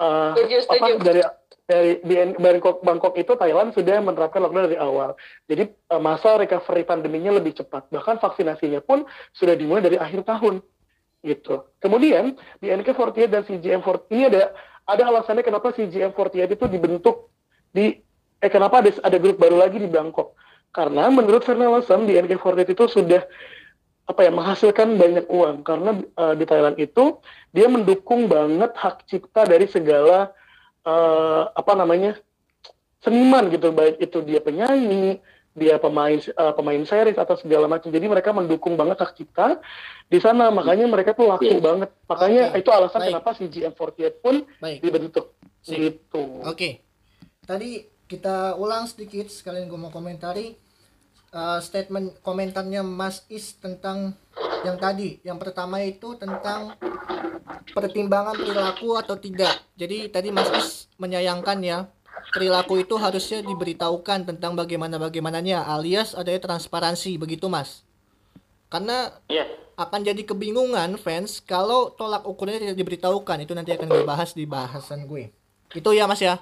[0.01, 1.21] uh, Setuju, apa dari
[1.69, 5.15] dari BN Bangkok Bangkok itu Thailand sudah menerapkan lockdown dari awal.
[5.45, 7.87] Jadi uh, masa recovery pandeminya lebih cepat.
[7.93, 10.59] Bahkan vaksinasinya pun sudah dimulai dari akhir tahun.
[11.21, 11.61] Gitu.
[11.77, 14.57] Kemudian BNK48 dan CGM48 ini ada
[14.89, 17.29] ada alasannya kenapa CGM48 itu dibentuk
[17.69, 18.01] di
[18.41, 20.33] eh kenapa ada ada grup baru lagi di Bangkok.
[20.71, 23.21] Karena menurut Fernelson BNK48 itu sudah
[24.01, 29.45] apa ya menghasilkan banyak uang karena uh, di Thailand itu dia mendukung banget hak cipta
[29.45, 30.33] dari segala
[30.81, 32.17] eh, apa namanya
[32.99, 38.03] seniman gitu baik itu dia penyanyi dia pemain eh, pemain series atau segala macam jadi
[38.03, 39.59] mereka mendukung banget hak cipta
[40.07, 41.61] di sana makanya mereka tuh laku Yes.
[41.61, 43.09] banget makanya Oke, itu alasan baik.
[43.13, 44.79] kenapa si GM48 pun Baik.
[44.81, 45.25] dibentuk
[45.61, 45.77] Sip.
[45.77, 46.81] gitu Oke.
[47.43, 50.59] Tadi kita ulang sedikit sekalian gue mau komentari
[51.31, 54.11] uh, statement komentarnya Mas Is tentang
[54.67, 55.23] yang tadi.
[55.23, 56.75] Yang pertama itu tentang
[57.71, 59.63] pertimbangan perilaku atau tidak.
[59.79, 60.69] Jadi tadi Mas Is
[60.99, 61.87] menyayangkan ya
[62.35, 67.87] perilaku itu harusnya diberitahukan tentang bagaimana bagaimananya alias adanya transparansi begitu Mas.
[68.67, 69.47] Karena Iya.
[69.79, 74.43] akan jadi kebingungan fans kalau tolak ukurnya tidak diberitahukan itu nanti akan gue bahas di
[74.45, 75.31] bahasan gue
[75.71, 76.37] itu ya mas ya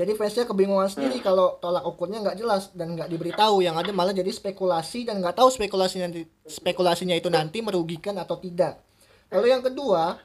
[0.00, 3.60] jadi fansnya kebingungan sendiri kalau tolak ukurnya nggak jelas dan nggak diberitahu.
[3.60, 8.40] Yang ada malah jadi spekulasi dan nggak tahu spekulasi nanti spekulasinya itu nanti merugikan atau
[8.40, 8.80] tidak.
[9.28, 10.16] Lalu yang kedua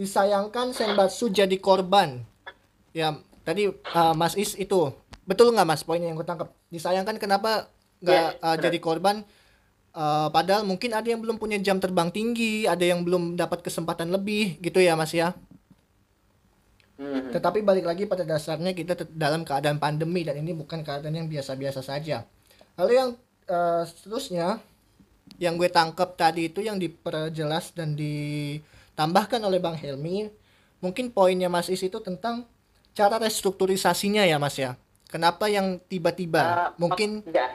[0.00, 2.24] disayangkan Senbatsu jadi korban.
[2.96, 4.96] Ya tadi uh, Mas Is itu
[5.28, 7.68] betul nggak Mas poinnya yang gue tangkap disayangkan kenapa
[8.00, 9.28] nggak Ya, uh, jadi korban?
[9.92, 14.08] Uh, padahal mungkin ada yang belum punya jam terbang tinggi ada yang belum dapat kesempatan
[14.08, 15.36] lebih gitu ya Mas ya
[17.02, 17.34] Hmm.
[17.34, 21.82] tetapi balik lagi pada dasarnya kita dalam keadaan pandemi dan ini bukan keadaan yang biasa-biasa
[21.82, 22.22] saja
[22.78, 23.10] lalu yang
[23.50, 24.62] uh, seterusnya
[25.42, 30.30] yang gue tangkap tadi itu yang diperjelas dan ditambahkan oleh Bang Helmi
[30.78, 32.46] mungkin poinnya Mas Is itu tentang
[32.94, 34.78] cara restrukturisasinya ya Mas ya
[35.10, 37.50] kenapa yang tiba-tiba Eh, mungkin enggak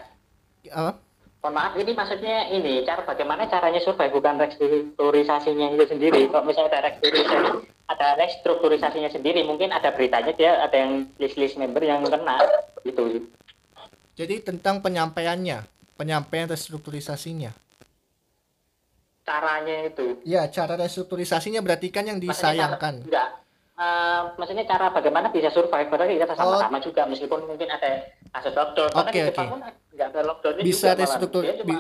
[0.76, 1.00] apa?
[1.48, 6.76] Mohon maaf ini maksudnya ini cara bagaimana caranya survive bukan restrukturisasinya itu sendiri kalau misalnya
[6.76, 12.04] ada restrukturisasi ada restrukturisasinya sendiri mungkin ada beritanya dia ada yang list list member yang
[12.04, 12.36] kena
[12.84, 13.24] gitu
[14.18, 15.64] Jadi tentang penyampaiannya,
[15.96, 17.56] penyampaian restrukturisasinya.
[19.24, 22.96] caranya itu Ya, cara restrukturisasinya berarti kan yang Maksudnya disayangkan.
[22.98, 23.30] cara- enggak
[23.78, 28.90] Eh, maksudnya cara bagaimana bisa survive padahal kita sama-sama juga meskipun mungkin ada kasus lockdown
[28.90, 29.54] karena Oke, di Jepang oke.
[29.54, 29.60] pun
[29.94, 31.02] nggak ada lockdownnya Bisa juga malah.
[31.06, 31.78] restruktur- dia cuma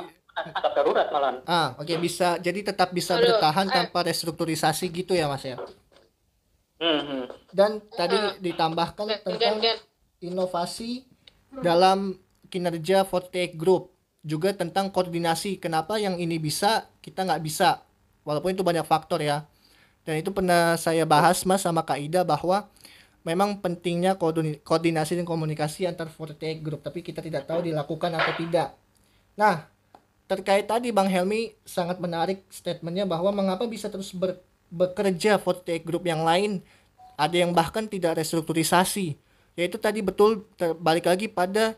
[0.53, 2.37] tanggap darurat malah Ah, oke bisa.
[2.37, 3.73] Jadi tetap bisa Aduh, bertahan eh.
[3.73, 5.57] tanpa restrukturisasi gitu ya, Mas ya.
[6.77, 7.23] hmm, hmm.
[7.49, 8.37] Dan tadi Ah.
[8.37, 9.57] ditambahkan dan, tentang
[10.21, 11.01] inovasi
[11.65, 12.13] dalam
[12.45, 13.89] kinerja Forte Group
[14.21, 17.81] juga tentang koordinasi kenapa yang ini bisa kita nggak bisa
[18.21, 19.49] walaupun itu banyak faktor ya
[20.07, 22.63] dan itu pernah saya bahas mas sama Kak Ida bahwa
[23.27, 24.15] memang pentingnya
[24.63, 28.71] koordinasi dan komunikasi antar Forte Group tapi kita tidak tahu dilakukan atau tidak.
[29.35, 29.67] Nah
[30.31, 34.39] terkait tadi Bang Helmi sangat menarik statementnya bahwa mengapa bisa terus ber-
[34.71, 36.63] bekerja Forte Group yang lain?
[37.19, 39.19] Ada yang bahkan tidak restrukturisasi.
[39.59, 40.47] Yaitu tadi betul
[40.79, 41.75] balik lagi pada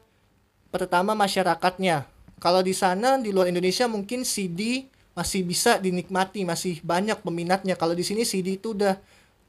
[0.70, 2.06] pertama masyarakatnya.
[2.38, 4.86] Kalau di sana di luar Indonesia mungkin CD
[5.20, 8.96] masih bisa dinikmati masih banyak peminatnya kalau di sini CD itu udah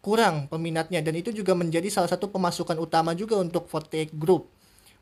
[0.02, 4.50] kurang peminatnya dan itu juga menjadi salah satu pemasukan utama juga untuk Forte Group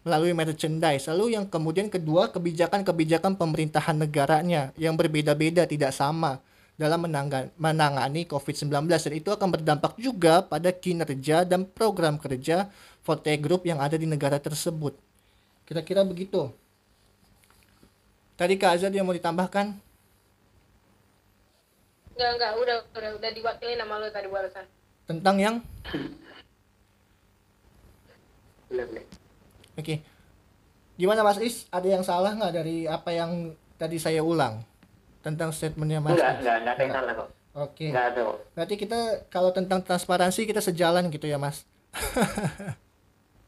[0.05, 1.09] melalui merchandise.
[1.09, 6.45] Lalu yang kemudian kedua kebijakan-kebijakan pemerintahan negaranya yang berbeda-beda tidak sama
[6.79, 7.11] dalam
[7.59, 12.71] menangani COVID-19 dan itu akan berdampak juga pada kinerja dan program kerja
[13.03, 14.95] Forte Group yang ada di negara tersebut.
[15.67, 16.53] Kira-kira begitu.
[18.39, 19.88] Tadi Kak Azad yang mau ditambahkan?
[22.19, 24.67] Enggak enggak udah udah udah diwakili nama lo tadi barusan.
[25.07, 25.57] Tentang yang?
[28.69, 29.05] Boleh, boleh.
[29.79, 29.95] oke.
[30.99, 31.71] Gimana Mas Is?
[31.71, 34.67] Ada yang salah nggak dari apa yang tadi saya ulang?
[35.23, 36.39] Tentang statementnya Mas enggak Is?
[36.43, 37.29] enggak enggak ada yang salah kok.
[37.55, 37.87] Oke.
[37.95, 38.39] Enggak ada kok.
[38.59, 39.01] Berarti kita
[39.31, 41.63] kalau tentang transparansi kita sejalan gitu ya Mas?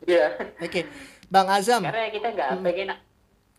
[0.01, 0.33] Iya.
[0.65, 0.89] Oke.
[1.29, 1.85] Bang Azam.
[1.85, 2.89] Karena kita nggak pengen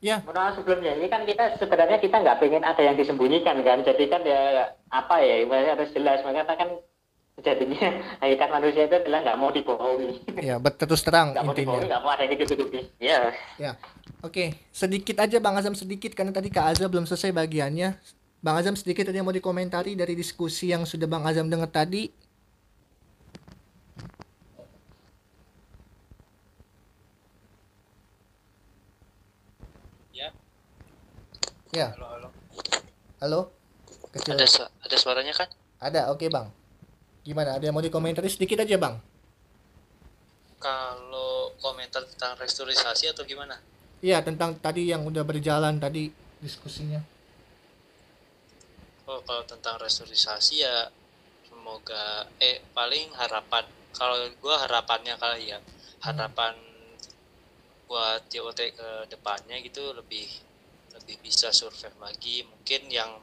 [0.02, 0.20] ya.
[0.26, 3.86] Menurut sebelumnya ini kan kita sebenarnya kita nggak pengen ada yang disembunyikan kan.
[3.86, 6.26] Jadi kan ya apa ya ibaratnya harus jelas.
[6.26, 6.70] Makanya kan
[7.40, 7.88] jadinya
[8.22, 10.12] hakikat manusia itu adalah nggak mau dibohongi.
[10.42, 13.20] Ya berterus terang nggak mau dibohongi intinya nggak mau ada yang ditutupi ya.
[13.56, 13.72] Ya.
[14.22, 17.96] Oke sedikit aja Bang Azam sedikit karena tadi Kak Azam belum selesai bagiannya.
[18.42, 22.10] Bang Azam sedikit tadi yang mau dikomentari dari diskusi yang sudah Bang Azam dengar tadi
[30.12, 30.30] Ya.
[31.72, 31.96] Ya.
[31.96, 32.30] Halo, halo.
[33.24, 33.40] Halo?
[34.12, 34.36] Kecil.
[34.36, 35.48] Ada su- ada suaranya kan?
[35.80, 36.52] Ada, oke bang.
[37.24, 37.56] Gimana?
[37.56, 39.00] Ada yang mau dikomentari sedikit aja bang?
[40.60, 43.56] Kalau komentar tentang restrukturisasi atau gimana?
[44.04, 46.12] Iya tentang tadi yang udah berjalan tadi
[46.44, 47.00] diskusinya.
[49.08, 50.92] Oh, kalau tentang restrukturisasi ya
[51.48, 53.64] semoga eh paling harapan
[53.96, 55.60] kalau gua harapannya kali ya
[56.04, 56.54] harapan
[57.88, 60.28] buat JOT ke depannya gitu lebih
[60.96, 62.44] lebih bisa survive lagi.
[62.44, 63.20] Mungkin yang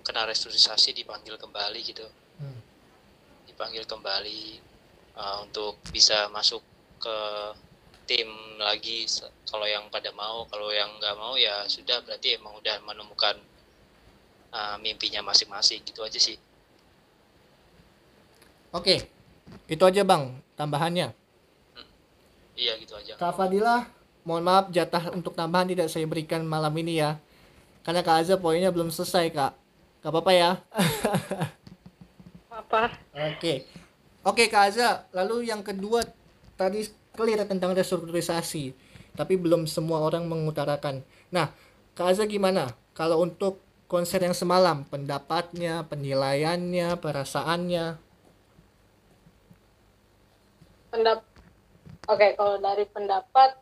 [0.00, 2.06] kena restrukturisasi dipanggil kembali gitu.
[2.40, 2.60] Hmm.
[3.44, 4.56] dipanggil kembali
[5.12, 6.64] uh, untuk bisa masuk
[6.96, 7.16] ke
[8.08, 9.04] tim lagi
[9.44, 10.48] kalau yang pada mau.
[10.48, 12.00] Kalau yang nggak mau ya sudah.
[12.00, 13.36] Berarti emang udah menemukan
[14.56, 15.84] uh, mimpinya masing-masing.
[15.84, 16.40] Gitu aja sih.
[18.70, 19.02] Oke,
[19.66, 21.10] itu aja bang tambahannya.
[22.54, 23.18] iya gitu aja.
[23.18, 23.88] Kak Fadila,
[24.26, 27.16] mohon maaf jatah untuk tambahan tidak saya berikan malam ini ya.
[27.80, 29.52] Karena Kak Azza poinnya belum selesai kak.
[30.00, 30.50] Gak apa-apa ya.
[32.60, 33.64] apa Oke.
[34.20, 36.04] Oke Kak Azza, lalu yang kedua
[36.60, 36.84] tadi
[37.16, 38.76] clear tentang restrukturisasi.
[39.16, 41.00] Tapi belum semua orang mengutarakan.
[41.32, 41.48] Nah,
[41.96, 42.72] Kak Azza gimana?
[42.92, 48.10] Kalau untuk konser yang semalam, pendapatnya, penilaiannya, perasaannya.
[50.90, 51.22] pendap
[52.10, 53.54] oke kalau dari pendapat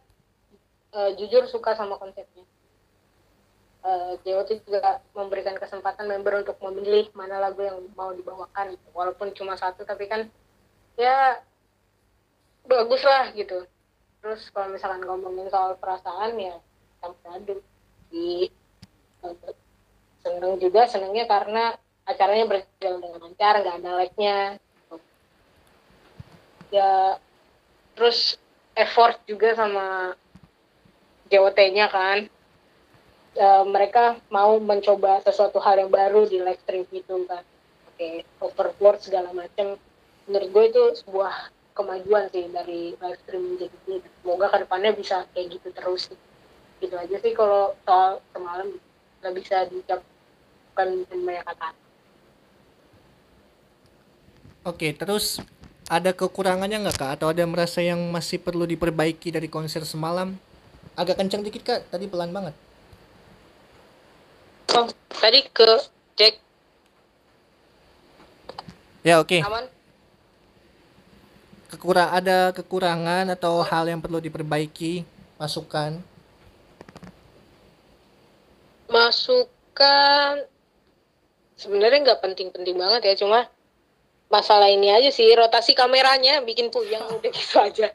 [0.99, 2.45] eh, jujur suka sama konsepnya.
[4.21, 8.89] JOT juga memberikan kesempatan member untuk memilih mana lagu yang mau dibawakan gitu.
[8.93, 10.29] walaupun cuma satu tapi kan
[10.99, 11.41] ya
[12.69, 13.65] bagus lah gitu.
[14.21, 16.61] Terus kalau misalkan ngomongin soal perasaan ya
[17.01, 17.61] campur aduk
[18.13, 18.51] di
[19.25, 19.55] eh,
[20.21, 24.39] seneng juga senengnya karena acaranya berjalan dengan lancar nggak ada lag-nya
[26.69, 27.17] ya
[27.97, 28.37] terus
[28.77, 30.17] effort juga sama
[31.29, 32.29] JOT-nya kan
[33.39, 37.47] Eh, mereka mau mencoba sesuatu hal yang baru di live stream gitu kan
[37.87, 38.09] oke
[38.43, 39.79] overboard segala macam
[40.27, 45.55] menurut gue itu sebuah kemajuan sih dari live stream jadi semoga ke depannya bisa kayak
[45.55, 46.19] gitu terus sih.
[46.83, 48.75] gitu aja sih kalau soal semalam
[49.23, 51.69] nggak bisa diucapkan banyak kata
[54.67, 55.39] Oke, terus
[55.87, 57.11] ada kekurangannya nggak kak?
[57.17, 60.37] Atau ada merasa yang masih perlu diperbaiki dari konser semalam?
[60.99, 62.55] Agak kencang dikit kak, tadi pelan banget.
[64.75, 65.71] Oh, tadi ke
[66.19, 66.43] Jack
[69.07, 69.39] Ya oke.
[69.41, 69.65] aman
[71.71, 75.07] Kekurang ada kekurangan atau hal yang perlu diperbaiki,
[75.39, 76.03] masukan.
[78.89, 80.49] masukan
[81.55, 83.47] sebenarnya nggak penting-penting banget ya cuma
[84.33, 87.93] masalah ini aja sih rotasi kameranya bikin puyeng udah gitu aja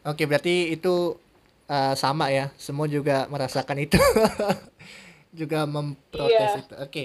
[0.00, 1.20] Oke, berarti itu
[1.68, 2.48] uh, sama ya.
[2.56, 4.00] Semua juga merasakan itu.
[5.40, 6.62] juga memprotes Iya.
[6.64, 6.74] itu.
[6.80, 7.04] Oke.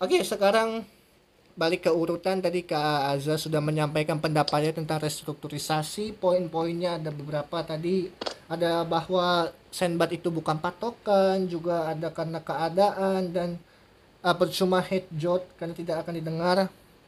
[0.00, 0.86] Oke, sekarang
[1.58, 6.16] balik ke urutan tadi Kak Azza sudah menyampaikan pendapatnya tentang restrukturisasi.
[6.16, 8.08] Poin-poinnya ada beberapa tadi.
[8.48, 13.48] Ada bahwa senbat itu bukan patokan, juga ada karena keadaan dan
[14.24, 16.56] uh, percuma headshot karena tidak akan didengar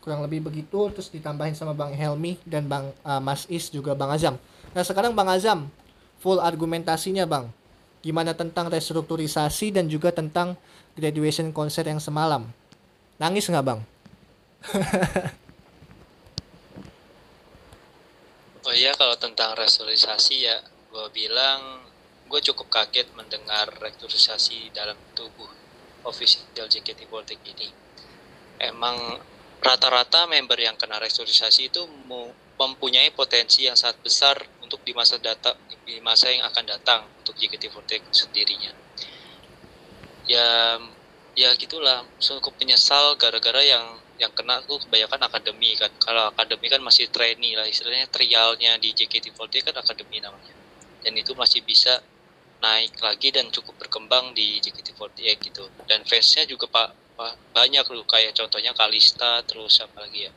[0.03, 4.11] kurang lebih begitu terus ditambahin sama Bang Helmi dan Bang uh, Mas Is juga Bang
[4.11, 4.35] Azam.
[4.75, 5.71] Nah sekarang Bang Azam
[6.19, 7.55] full argumentasinya Bang.
[8.03, 10.59] Gimana tentang restrukturisasi dan juga tentang
[10.99, 12.51] graduation konser yang semalam.
[13.23, 13.81] Nangis nggak Bang?
[18.63, 20.55] Oh iya kalau tentang restrukturisasi ya
[20.95, 21.83] gue bilang
[22.31, 25.51] gue cukup kaget mendengar restrukturisasi dalam tubuh
[26.07, 27.69] official JKT48 ini.
[28.63, 29.19] Emang
[29.63, 31.87] rata-rata member yang kena restrukturisasi itu
[32.59, 35.55] mempunyai potensi yang sangat besar untuk di masa data
[35.87, 38.73] di masa yang akan datang untuk JKT48 sendirinya.
[40.27, 40.79] Ya
[41.39, 42.07] ya gitulah.
[42.19, 45.91] Cukup menyesal gara-gara yang yang kena tuh kebanyakan akademi kan.
[45.99, 50.55] Kalau akademi kan masih trainee lah istilahnya trialnya di JKT48 kan akademi namanya.
[51.03, 52.03] Dan itu masih bisa
[52.63, 55.65] naik lagi dan cukup berkembang di JKT48 gitu.
[55.87, 60.33] Dan fansnya juga pak pa- banyak loh kayak contohnya Kalista terus apa lagi ya?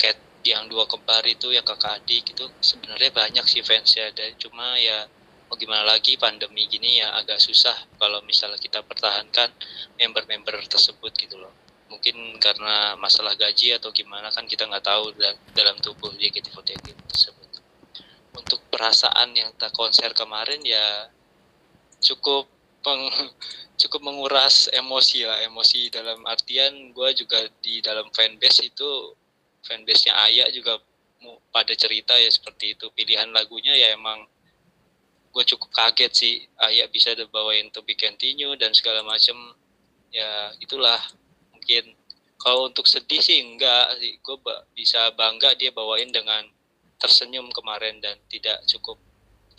[0.00, 4.08] Cat yang dua kembar itu yang kakak adik itu sebenarnya banyak sih fansnya.
[4.16, 5.04] Dan cuma ya
[5.50, 9.50] mau gimana lagi pandemi gini ya agak susah kalau misalnya kita pertahankan
[9.98, 11.52] member-member tersebut gitu loh.
[11.90, 17.50] Mungkin karena masalah gaji atau gimana kan kita nggak tahu dalam, dalam tubuh JKT48 tersebut.
[18.38, 21.10] Untuk perasaan yang tak konser kemarin ya
[22.00, 23.02] cukup peng,
[23.80, 29.16] cukup menguras emosi lah emosi dalam artian gue juga di dalam fanbase itu
[29.64, 30.80] fanbase nya Aya juga
[31.52, 32.88] pada cerita ya seperti itu.
[32.96, 34.24] Pilihan lagunya ya emang
[35.30, 39.36] gue cukup kaget sih Aya bisa dibawain to be continue dan segala macem.
[40.10, 40.98] Ya itulah
[41.54, 41.96] mungkin.
[42.40, 44.36] Kalau untuk sedih sih enggak sih gue
[44.72, 46.48] bisa bangga dia bawain dengan
[46.96, 48.96] tersenyum kemarin dan tidak cukup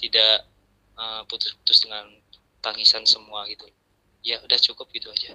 [0.02, 0.50] tidak
[0.98, 2.10] uh, putus-putus dengan
[2.62, 3.68] tangisan semua gitu.
[4.22, 5.34] Ya udah cukup gitu aja.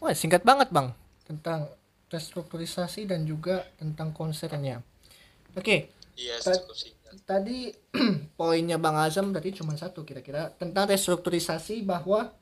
[0.00, 0.96] Wah singkat banget Bang
[1.28, 1.68] tentang
[2.08, 4.80] restrukturisasi dan juga tentang konsernya.
[5.54, 6.92] Oke, iya Ta- cukup sih
[7.22, 7.70] tadi
[8.38, 12.34] poinnya Bang Azam tadi cuma satu kira-kira tentang restrukturisasi bahwa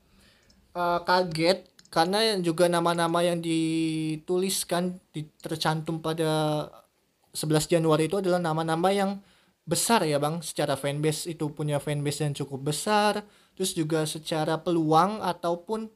[0.73, 6.65] uh, kaget karena juga nama-nama yang dituliskan di, tercantum pada
[7.37, 9.21] 11 Januari itu adalah nama-nama yang
[9.63, 13.23] besar ya Bang secara fanbase itu punya fanbase yang cukup besar
[13.55, 15.87] terus juga secara peluang ataupun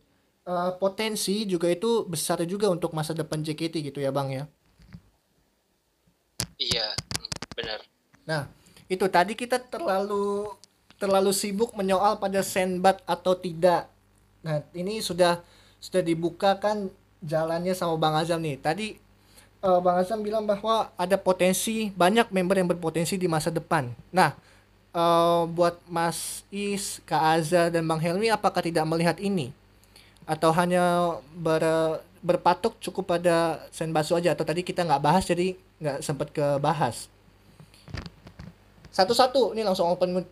[0.46, 4.46] uh, potensi juga itu besar juga untuk masa depan JKT gitu ya Bang ya
[6.62, 6.94] iya
[7.58, 7.82] benar
[8.26, 8.50] Nah,
[8.90, 10.50] itu tadi kita terlalu
[10.98, 13.86] terlalu sibuk menyoal pada senbat atau tidak.
[14.42, 15.40] Nah, ini sudah
[15.78, 16.90] sudah dibukakan
[17.22, 18.58] jalannya sama Bang Azam nih.
[18.58, 18.98] Tadi
[19.62, 23.92] eh, Bang Azam bilang bahwa ada potensi banyak member yang berpotensi di masa depan.
[24.12, 24.34] Nah,
[24.92, 29.52] eh, buat Mas Is, Kak Azza dan Bang Helmi apakah tidak melihat ini?
[30.26, 31.62] Atau hanya ber,
[32.18, 37.06] berpatok cukup pada Senbatsu aja atau tadi kita nggak bahas jadi nggak sempat ke bahas.
[38.96, 40.24] Satu-satu, ini langsung open mood.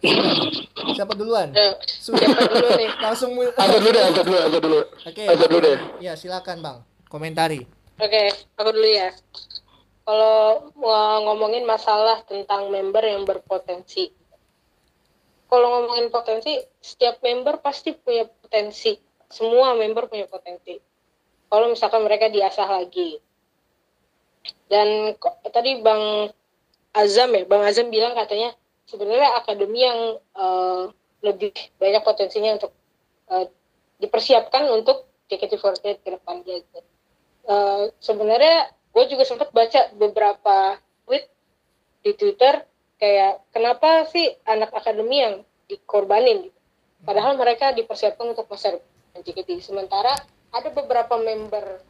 [0.97, 1.53] Siapa duluan?
[1.53, 4.81] Eh, Sudah siapa dulu nih langsung Azab dulu deh, azab dulu, azab dulu.
[5.05, 5.25] Oke.
[5.29, 5.79] Azab dulu deh.
[6.01, 6.77] Ya, silakan Bang.
[7.13, 7.84] Komentari.
[7.95, 8.27] Oke,
[8.59, 9.15] aku dulu ya.
[10.03, 10.67] Kalau
[11.23, 14.11] ngomongin masalah tentang member yang berpotensi.
[15.47, 18.99] Kalau ngomongin potensi, setiap member pasti punya potensi.
[19.31, 20.75] Semua member punya potensi.
[21.47, 23.23] Kalau misalkan mereka diasah lagi.
[24.67, 25.15] Dan
[25.55, 26.35] tadi Bang
[26.91, 28.51] Azam ya, Bang Azam bilang katanya
[28.91, 30.83] sebenarnya akademi yang eh,
[31.23, 32.75] lebih banyak potensinya untuk
[33.31, 33.47] eh,
[34.03, 36.94] dipersiapkan untuk JKT48 ke depannya gitu.
[37.45, 41.29] Eh, sebenarnya gue juga sempat baca beberapa tweet
[42.01, 42.65] di Twitter
[42.97, 45.35] kayak kenapa sih anak akademi yang
[45.69, 46.49] dikorbanin.
[47.05, 48.81] Padahal mereka dipersiapkan untuk depan
[49.21, 49.61] JKT.
[49.61, 50.17] Sementara
[50.57, 51.85] ada beberapa member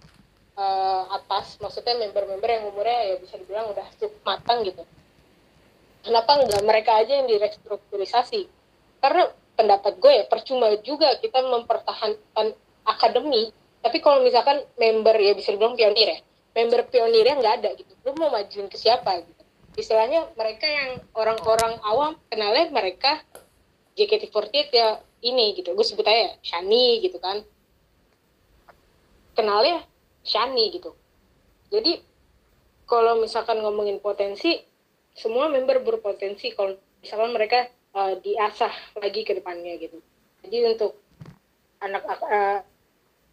[0.58, 4.82] eh, atas, maksudnya member-member yang umurnya ya bisa dibilang udah cukup matang gitu.
[6.02, 8.50] Kenapa enggak mereka aja yang direkstrukturisasi?
[8.98, 15.52] Karena pendapat gue ya percuma juga kita mempertahankan akademi tapi kalau misalkan member ya bisa
[15.52, 16.18] dibilang pionir ya
[16.54, 17.92] member pionirnya nggak ada gitu.
[18.06, 19.42] Lu mau majuin ke siapa gitu?
[19.74, 23.20] Istilahnya mereka yang orang-orang awam kenalnya mereka
[23.98, 25.74] JKT48 ya ini gitu.
[25.74, 27.42] Gue sebut aja Shani gitu kan.
[29.34, 29.82] Kenalnya
[30.22, 30.94] Shani gitu.
[31.74, 31.98] Jadi
[32.86, 34.62] kalau misalkan ngomongin potensi
[35.10, 37.66] semua member berpotensi kalau misalkan mereka
[37.98, 38.70] uh, diasah
[39.02, 39.98] lagi ke depannya gitu.
[40.46, 41.02] Jadi untuk
[41.82, 42.62] anak uh,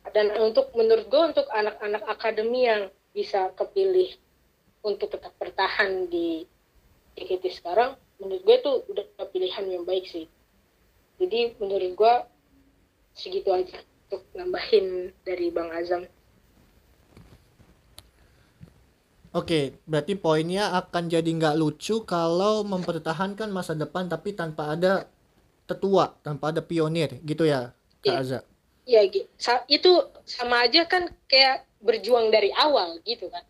[0.09, 4.17] dan untuk menurut gue untuk anak-anak akademi yang bisa kepilih
[4.81, 6.49] untuk tetap bertahan di
[7.13, 10.25] JKT sekarang menurut gue tuh udah pilihan yang baik sih
[11.21, 12.13] jadi menurut gue
[13.13, 13.77] segitu aja
[14.09, 16.09] untuk nambahin dari Bang Azam
[19.31, 25.07] Oke, berarti poinnya akan jadi nggak lucu kalau mempertahankan masa depan tapi tanpa ada
[25.63, 27.71] tetua, tanpa ada pionir, gitu ya,
[28.03, 28.19] Kak Iya.
[28.19, 28.39] Aza?
[28.85, 29.29] Ya gitu
[29.69, 29.91] itu
[30.25, 33.45] sama aja kan kayak berjuang dari awal gitu kan.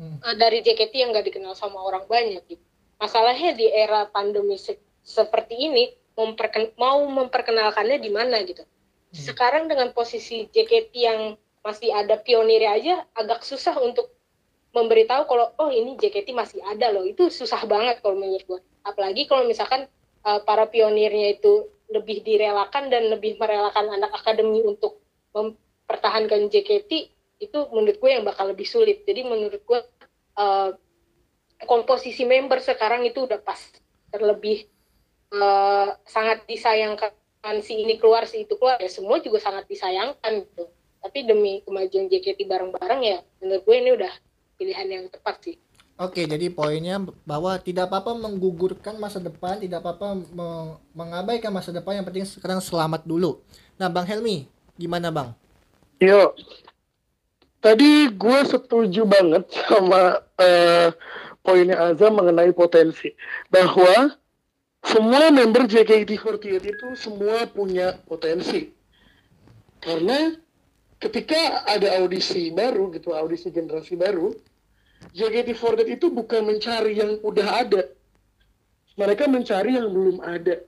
[0.00, 0.16] Hmm.
[0.22, 2.64] Eh, dari JKT yang nggak dikenal sama orang banyak gitu
[3.00, 8.62] masalahnya di era pandemi se- seperti ini memperken- mau memperkenalkannya di mana gitu.
[9.10, 14.12] Sekarang dengan posisi JKT yang masih ada pionirnya aja agak susah untuk
[14.70, 17.02] memberitahu kalau oh ini JKT masih ada loh.
[17.02, 19.88] Itu susah banget kalau menurut gue apalagi kalau misalkan
[20.22, 25.02] uh, para pionirnya itu lebih direlakan dan lebih merelakan anak akademi untuk
[25.34, 26.90] mempertahankan JKT
[27.40, 29.02] itu menurut gue yang bakal lebih sulit.
[29.04, 29.80] Jadi menurut gue
[30.38, 30.70] uh,
[31.66, 33.58] komposisi member sekarang itu udah pas.
[34.10, 34.70] Terlebih
[35.34, 37.12] uh, sangat disayangkan
[37.64, 40.70] si ini keluar si itu keluar ya semua juga sangat disayangkan gitu.
[41.00, 44.12] Tapi demi kemajuan JKT bareng-bareng ya menurut gue ini udah
[44.60, 45.56] pilihan yang tepat sih
[46.00, 46.96] Oke, jadi poinnya
[47.28, 52.56] bahwa tidak apa-apa menggugurkan masa depan, tidak apa-apa me- mengabaikan masa depan, yang penting sekarang
[52.56, 53.44] selamat dulu.
[53.76, 54.48] Nah, Bang Helmi,
[54.80, 55.36] gimana Bang?
[56.00, 56.32] Yo,
[57.60, 60.88] tadi gue setuju banget sama eh,
[61.44, 63.12] poinnya Azam mengenai potensi
[63.52, 64.16] bahwa
[64.80, 68.72] semua member JKT48 itu semua punya potensi
[69.84, 70.32] karena
[70.96, 74.32] ketika ada audisi baru gitu audisi generasi baru
[75.16, 77.82] JKT48 itu bukan mencari yang udah ada
[78.94, 80.60] mereka mencari yang belum ada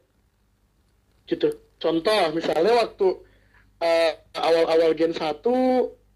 [1.29, 3.07] gitu contoh misalnya waktu
[3.83, 5.43] eh, awal-awal gen 1,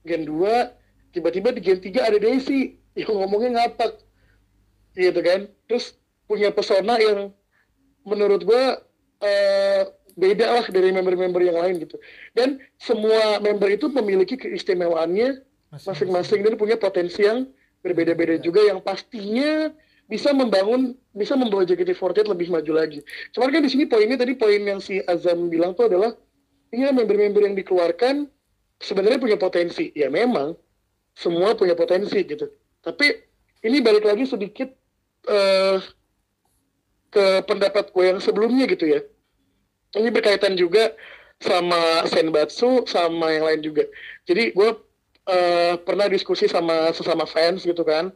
[0.06, 3.98] gen 2, tiba-tiba di gen 3 ada Daisy yang ngomongnya ngapak.
[4.94, 5.50] Gitu kan.
[5.66, 5.98] Terus
[6.30, 7.34] punya pesona yang
[8.06, 8.80] menurut gua
[9.20, 9.82] eh,
[10.16, 11.98] beda lah dari member-member yang lain gitu.
[12.32, 15.42] Dan semua member itu memiliki keistimewaannya
[15.74, 17.50] masing-masing dan punya potensi yang
[17.86, 19.70] berbeda-beda juga yang pastinya
[20.10, 23.02] bisa membangun bisa membawa JKT48 lebih maju lagi.
[23.34, 26.14] Cuman kan di sini poinnya tadi poin yang si Azam bilang tuh adalah
[26.74, 28.26] iya member-member yang dikeluarkan
[28.82, 29.90] sebenarnya punya potensi.
[29.94, 30.54] Ya memang
[31.14, 32.46] semua punya potensi gitu.
[32.82, 33.06] Tapi
[33.66, 34.70] ini balik lagi sedikit
[35.26, 35.78] eh,
[37.10, 39.00] ke pendapat gue yang sebelumnya gitu ya.
[39.96, 40.92] Ini berkaitan juga
[41.40, 43.84] sama Senbatsu sama yang lain juga.
[44.28, 44.70] Jadi gue
[45.26, 48.14] eh, pernah diskusi sama sesama fans gitu kan.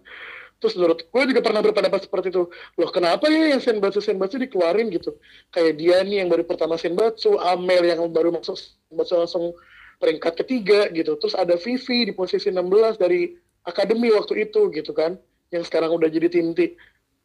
[0.60, 2.44] Terus menurut gue juga pernah berpendapat seperti itu.
[2.76, 5.16] Loh kenapa ya yang Senbatsu Senbatsu dikeluarin gitu?
[5.48, 9.44] Kayak dia nih yang baru pertama Senbatsu, Amel yang baru masuk Senbatsu langsung
[9.96, 11.16] peringkat ketiga gitu.
[11.16, 13.32] Terus ada Vivi di posisi 16 dari
[13.64, 15.16] akademi waktu itu gitu kan.
[15.48, 16.76] Yang sekarang udah jadi tim T.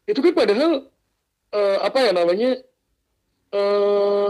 [0.08, 0.88] Itu kan padahal
[1.52, 2.50] eh, apa ya namanya
[3.52, 4.28] eh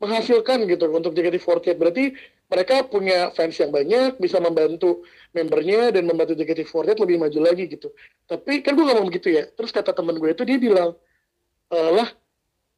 [0.00, 1.76] menghasilkan gitu untuk JKT48.
[1.76, 2.04] Berarti
[2.50, 7.94] mereka punya fans yang banyak, bisa membantu membernya dan membantu JKT48 lebih maju lagi gitu.
[8.26, 9.46] Tapi kan gue ngomong begitu ya.
[9.54, 10.98] Terus kata temen gue itu dia bilang,
[11.70, 12.10] "Eh, lah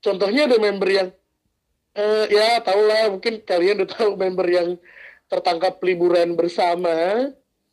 [0.04, 1.08] contohnya ada member yang
[1.92, 4.68] eh, ya tau lah mungkin kalian udah tahu member yang
[5.28, 7.28] tertangkap liburan bersama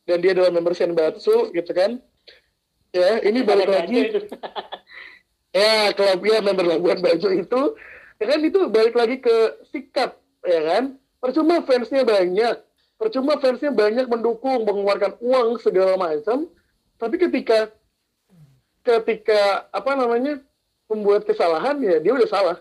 [0.08, 2.00] dan dia adalah member Senbatsu gitu kan.
[2.89, 4.00] Ya, ini balik lagi
[5.54, 7.62] ya klub ya member Labuan Bajo itu
[8.22, 9.36] ya kan itu balik lagi ke
[9.70, 10.84] sikap ya kan
[11.20, 12.56] percuma fansnya banyak.
[13.00, 16.48] Percuma fansnya banyak mendukung mengeluarkan uang segala macam.
[17.00, 17.72] Tapi ketika
[18.84, 20.40] ketika apa namanya
[20.92, 22.58] membuat kesalahan ya dia udah salah.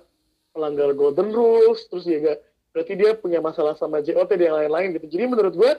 [0.54, 2.38] Melanggar golden rules terus juga
[2.74, 5.06] berarti dia punya masalah sama JOT dan yang lain-lain gitu.
[5.18, 5.72] Jadi menurut gue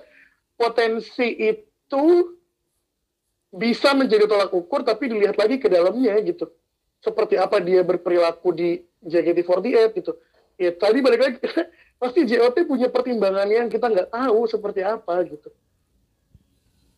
[0.60, 2.04] potensi itu
[3.50, 6.52] bisa menjadi tolak ukur tapi dilihat lagi ke dalamnya gitu.
[7.00, 8.70] Seperti apa dia berperilaku di
[9.08, 10.12] JKT48 gitu.
[10.60, 11.38] Ya tadi balik lagi,
[12.00, 15.50] pasti JOT punya pertimbangan yang kita nggak tahu seperti apa gitu.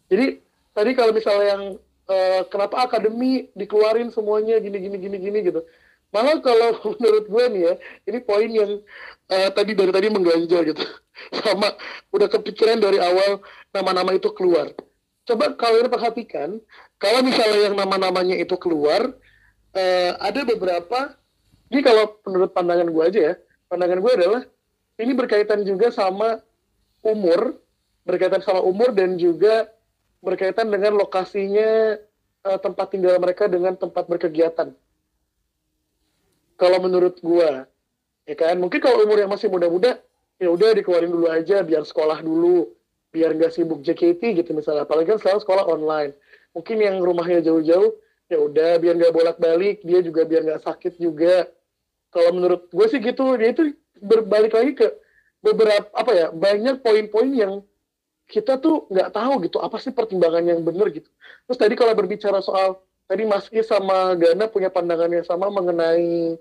[0.07, 0.39] Jadi
[0.71, 1.63] tadi kalau misalnya yang
[2.07, 5.65] eh, kenapa akademi dikeluarin semuanya gini gini gini gini gitu.
[6.13, 7.73] Malah kalau menurut gue nih ya,
[8.07, 8.71] ini poin yang
[9.31, 10.83] eh, tadi dari tadi mengganjal gitu
[11.41, 11.73] sama
[12.11, 13.39] udah kepikiran dari awal
[13.71, 14.75] nama-nama itu keluar
[15.23, 16.49] coba kalian perhatikan
[16.99, 19.15] kalau misalnya yang nama-namanya itu keluar
[19.71, 21.15] eh, ada beberapa
[21.71, 23.33] ini kalau menurut pandangan gue aja ya
[23.71, 24.41] pandangan gue adalah
[24.99, 26.41] ini berkaitan juga sama
[27.05, 27.61] umur
[28.05, 29.69] berkaitan sama umur dan juga
[30.21, 31.97] berkaitan dengan lokasinya
[32.45, 34.73] eh, tempat tinggal mereka dengan tempat berkegiatan.
[36.57, 37.65] Kalau menurut gua
[38.25, 38.57] ya kan?
[38.57, 39.97] Mungkin kalau umur yang masih muda-muda
[40.41, 42.69] ya udah dikeluarin dulu aja biar sekolah dulu
[43.11, 44.85] biar nggak sibuk JKT gitu misalnya.
[44.85, 46.13] Apalagi kan selalu sekolah online.
[46.53, 47.97] Mungkin yang rumahnya jauh-jauh
[48.31, 51.49] ya udah biar nggak bolak-balik dia juga biar nggak sakit juga.
[52.11, 54.87] Kalau menurut gue sih gitu dia itu berbalik lagi ke
[55.39, 57.53] beberapa apa ya banyak poin-poin yang
[58.25, 61.07] kita tuh nggak tahu gitu apa sih pertimbangan yang benar gitu
[61.43, 66.35] terus tadi kalau berbicara soal tadi Mas Is sama Gana punya pandangan yang sama mengenai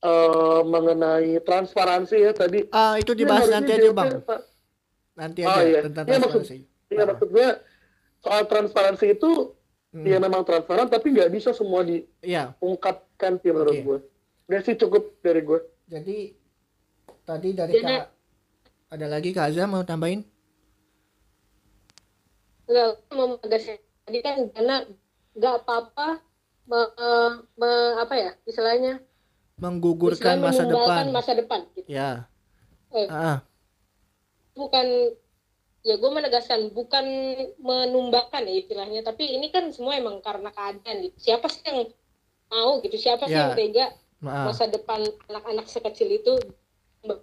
[0.00, 4.20] eh, mengenai transparansi ya tadi Ah, itu dibahas nanti aja, Bang.
[5.14, 5.80] Nanti Oh, aja iya.
[5.82, 6.58] tentang Iya, maksud- transparansi.
[6.86, 7.06] Iya Ah.
[7.06, 7.48] maksud gue
[8.20, 9.30] soal transparansi itu
[9.90, 10.04] Hmm.
[10.04, 13.82] ya memang transparan tapi nggak bisa semua Iya, diungkapkan sih menurut Oke.
[13.82, 13.98] gue.
[14.44, 15.60] Udah sih cukup dari gue.
[15.84, 16.32] jadi
[17.24, 18.04] tadi dari Jadi- Kak
[18.90, 20.22] ada lagi Kak Azam mau tambahin?
[22.64, 24.76] Enggak, mau tadi kan karena
[25.34, 26.22] nggak apa-apa
[26.64, 26.92] me-
[27.54, 29.02] me- apa ya istilahnya
[29.54, 31.04] Menggugurkan istilahnya masa depan.
[31.10, 31.86] masa depan gitu.
[31.86, 32.24] Ya.
[32.90, 33.08] Eh.
[33.08, 33.42] Ah,
[34.54, 34.86] bukan
[35.82, 37.04] ya gue menegaskan bukan
[37.58, 41.90] menumbakan ya istilahnya tapi ini kan semua emang karena keadaan gitu siapa sih yang
[42.48, 43.50] mau gitu siapa sih Ya.
[43.50, 43.86] yang tega
[44.18, 44.48] maaf.
[44.48, 46.32] masa depan anak-anak sekecil itu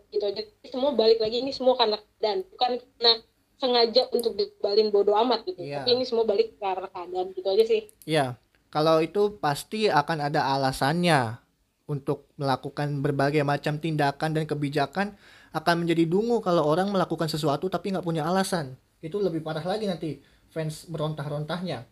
[0.10, 3.14] gitu aja semua balik lagi ini semua karena keadaan bukan karena
[3.58, 5.82] sengaja untuk dibalin bodoh amat gitu Iya.
[5.82, 8.26] tapi ini semua balik karena keadaan gitu aja sih Ya,
[8.70, 11.38] kalau itu pasti akan ada alasannya
[11.86, 15.14] untuk melakukan berbagai macam tindakan dan kebijakan
[15.52, 18.80] akan menjadi dungu kalau orang melakukan sesuatu tapi nggak punya alasan.
[19.04, 21.84] Itu lebih parah lagi nanti fans merontah-rontahnya.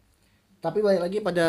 [0.64, 1.48] Tapi balik lagi pada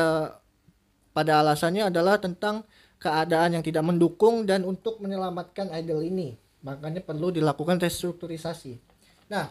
[1.10, 2.66] pada alasannya adalah tentang
[3.00, 6.36] keadaan yang tidak mendukung dan untuk menyelamatkan idol ini.
[6.60, 8.76] Makanya perlu dilakukan restrukturisasi.
[9.32, 9.48] Nah,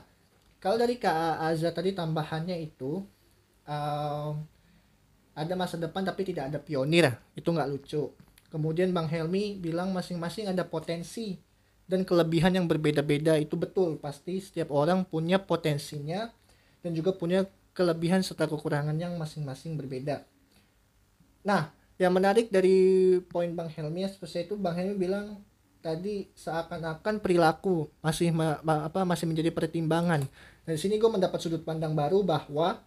[0.62, 3.02] kalau dari Kak Azza tadi tambahannya itu
[3.66, 4.34] em,
[5.40, 8.12] ada masa depan tapi tidak ada pionir itu nggak lucu
[8.52, 11.40] kemudian Bang Helmi bilang masing-masing ada potensi
[11.88, 16.28] dan kelebihan yang berbeda-beda itu betul pasti setiap orang punya potensinya
[16.84, 20.28] dan juga punya kelebihan serta kekurangan yang masing-masing berbeda
[21.48, 25.44] nah yang menarik dari poin Bang Helmi ya, seperti itu Bang Helmi bilang
[25.84, 30.28] tadi seakan-akan perilaku masih ma- apa masih menjadi pertimbangan
[30.68, 32.84] dan di sini gue mendapat sudut pandang baru bahwa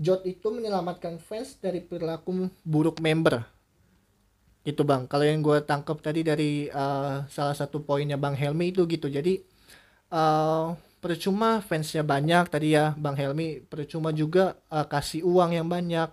[0.00, 3.44] Jot itu menyelamatkan fans dari perilaku buruk member.
[4.64, 5.04] Itu bang.
[5.04, 9.12] Kalau yang gue tangkap tadi dari eh, salah satu poinnya bang Helmi itu gitu.
[9.12, 9.44] Jadi
[10.08, 10.66] eh,
[11.04, 13.60] percuma fansnya banyak tadi ya bang Helmi.
[13.68, 16.08] Percuma juga eh, kasih uang yang banyak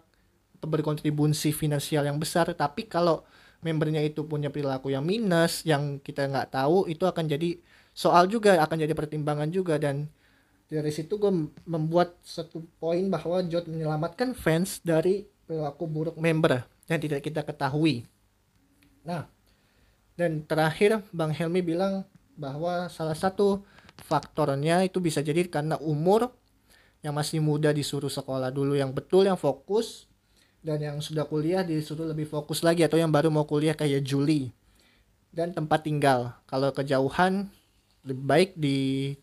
[0.64, 2.50] berkontribusi finansial yang besar.
[2.54, 3.26] Tapi kalau
[3.62, 7.58] membernya itu punya perilaku yang minus, yang kita nggak tahu, itu akan jadi
[7.98, 10.10] soal juga, akan jadi pertimbangan juga dan
[10.68, 11.32] dari situ gue
[11.64, 16.60] membuat satu poin bahwa Jot menyelamatkan fans dari perilaku buruk member
[16.92, 18.04] yang tidak kita ketahui.
[19.08, 19.32] Nah,
[20.20, 22.04] dan terakhir Bang Helmi bilang
[22.36, 23.64] bahwa salah satu
[24.04, 26.36] faktornya itu bisa jadi karena umur
[27.00, 30.07] yang masih muda disuruh sekolah dulu yang betul yang fokus
[30.68, 34.52] dan yang sudah kuliah disuruh lebih fokus lagi atau yang baru mau kuliah kayak Juli.
[35.32, 36.36] Dan tempat tinggal.
[36.44, 37.48] Kalau kejauhan
[38.04, 39.16] lebih baik di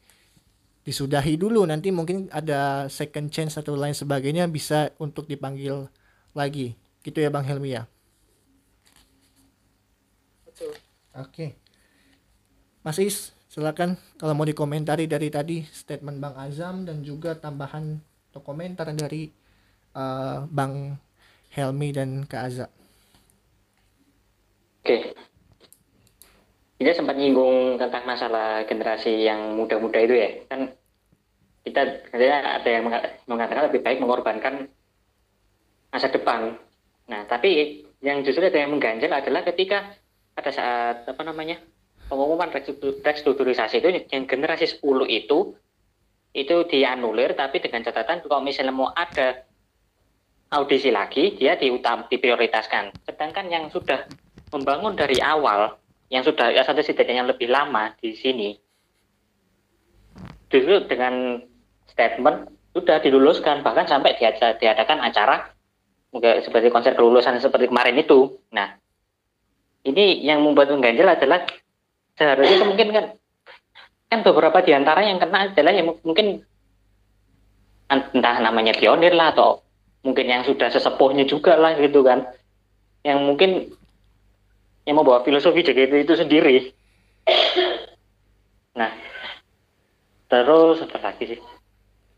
[0.89, 1.69] disudahi dulu.
[1.69, 5.85] Nanti mungkin ada second chance atau lain sebagainya bisa untuk dipanggil
[6.33, 6.81] lagi.
[7.05, 7.85] Gitu ya Bang Helmi ya?
[11.13, 11.61] Oke.
[12.81, 18.01] Mas Is silakan kalau mau dikomentari dari tadi statement Bang Azam dan juga tambahan
[18.33, 19.29] atau komentar dari
[19.93, 21.04] eh, Bang
[21.55, 22.67] Helmi dan Kak Azza
[24.85, 25.17] Oke.
[26.77, 30.45] Kita sempat nyinggung tentang masalah generasi yang muda-muda itu ya.
[30.45, 30.77] Kan
[31.65, 34.69] kita katanya ada yang menga- mengatakan lebih baik mengorbankan
[35.89, 36.61] masa depan.
[37.09, 39.97] Nah, tapi yang justru ada yang mengganjal adalah ketika
[40.37, 41.57] pada saat apa namanya
[42.13, 45.57] pengumuman restruktur- restrukturisasi itu yang generasi 10 itu
[46.35, 49.47] itu dianulir tapi dengan catatan kalau misalnya mau ada
[50.55, 52.95] audisi lagi dia diutam diprioritaskan.
[53.05, 54.07] Sedangkan yang sudah
[54.55, 55.75] membangun dari awal
[56.15, 58.55] yang sudah ya satu setidaknya lebih lama di sini
[60.47, 61.43] justru dengan
[61.91, 65.51] statement sudah diluluskan bahkan sampai diada- diadakan acara
[66.15, 68.79] seperti konser kelulusan seperti kemarin itu nah
[69.83, 71.43] ini yang membuat mengganjal adalah
[72.15, 73.05] seharusnya mungkin kan
[74.07, 76.47] kan beberapa di antara yang kena adalah yang mungkin
[77.91, 79.64] entah namanya pionir lah atau
[80.05, 82.29] mungkin yang sudah sesepuhnya juga lah gitu kan.
[83.03, 83.51] Yang mungkin
[84.85, 86.57] yang membawa filosofi JKT itu sendiri.
[88.75, 88.91] Nah
[90.27, 91.39] terus apa lagi sih?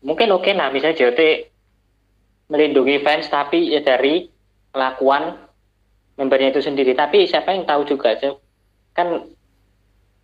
[0.01, 1.21] Mungkin oke lah misalnya JKT
[2.49, 4.25] melindungi fans tapi ya dari
[4.73, 5.37] kelakuan
[6.17, 6.97] membernya itu sendiri.
[6.97, 8.17] Tapi siapa yang tahu juga
[8.97, 9.29] kan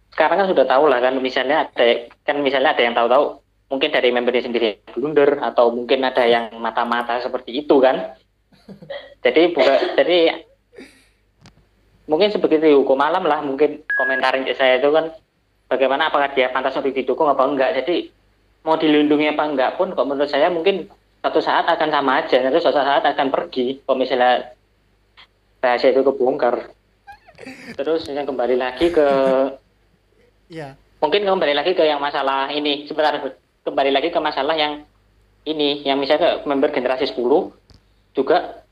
[0.10, 3.43] sekarang kan sudah tahu lah kan misalnya ada kan misalnya ada yang tahu-tahu
[3.74, 8.14] mungkin dari membernya sendiri blunder atau mungkin ada yang mata-mata seperti itu kan.
[9.26, 10.46] Jadi bukan jadi
[12.06, 15.10] mungkin sebegitu hukum malam lah mungkin komentarin saya itu kan
[15.66, 17.82] bagaimana apakah dia pantas untuk didukung apa enggak.
[17.82, 18.14] Jadi
[18.62, 20.86] mau dilindungi apa enggak pun kok menurut saya mungkin
[21.26, 22.46] satu saat akan sama aja.
[22.46, 24.54] Nanti suatu saat akan pergi kalau misalnya
[25.66, 26.70] rahasia itu kebongkar.
[27.74, 29.08] Terus yang kembali lagi ke
[30.54, 32.86] ya mungkin kembali lagi ke yang masalah ini.
[32.86, 33.18] Sebentar
[33.64, 34.84] kembali lagi ke masalah yang
[35.48, 37.20] ini yang misalnya member generasi 10
[38.16, 38.64] juga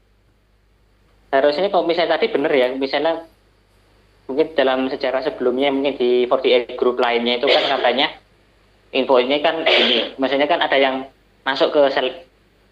[1.32, 3.24] harusnya kalau misalnya tadi benar ya misalnya
[4.28, 8.08] mungkin dalam sejarah sebelumnya mungkin di 48 grup lainnya itu kan katanya
[8.92, 11.08] info ini kan ini maksudnya kan ada yang
[11.48, 12.08] masuk ke sel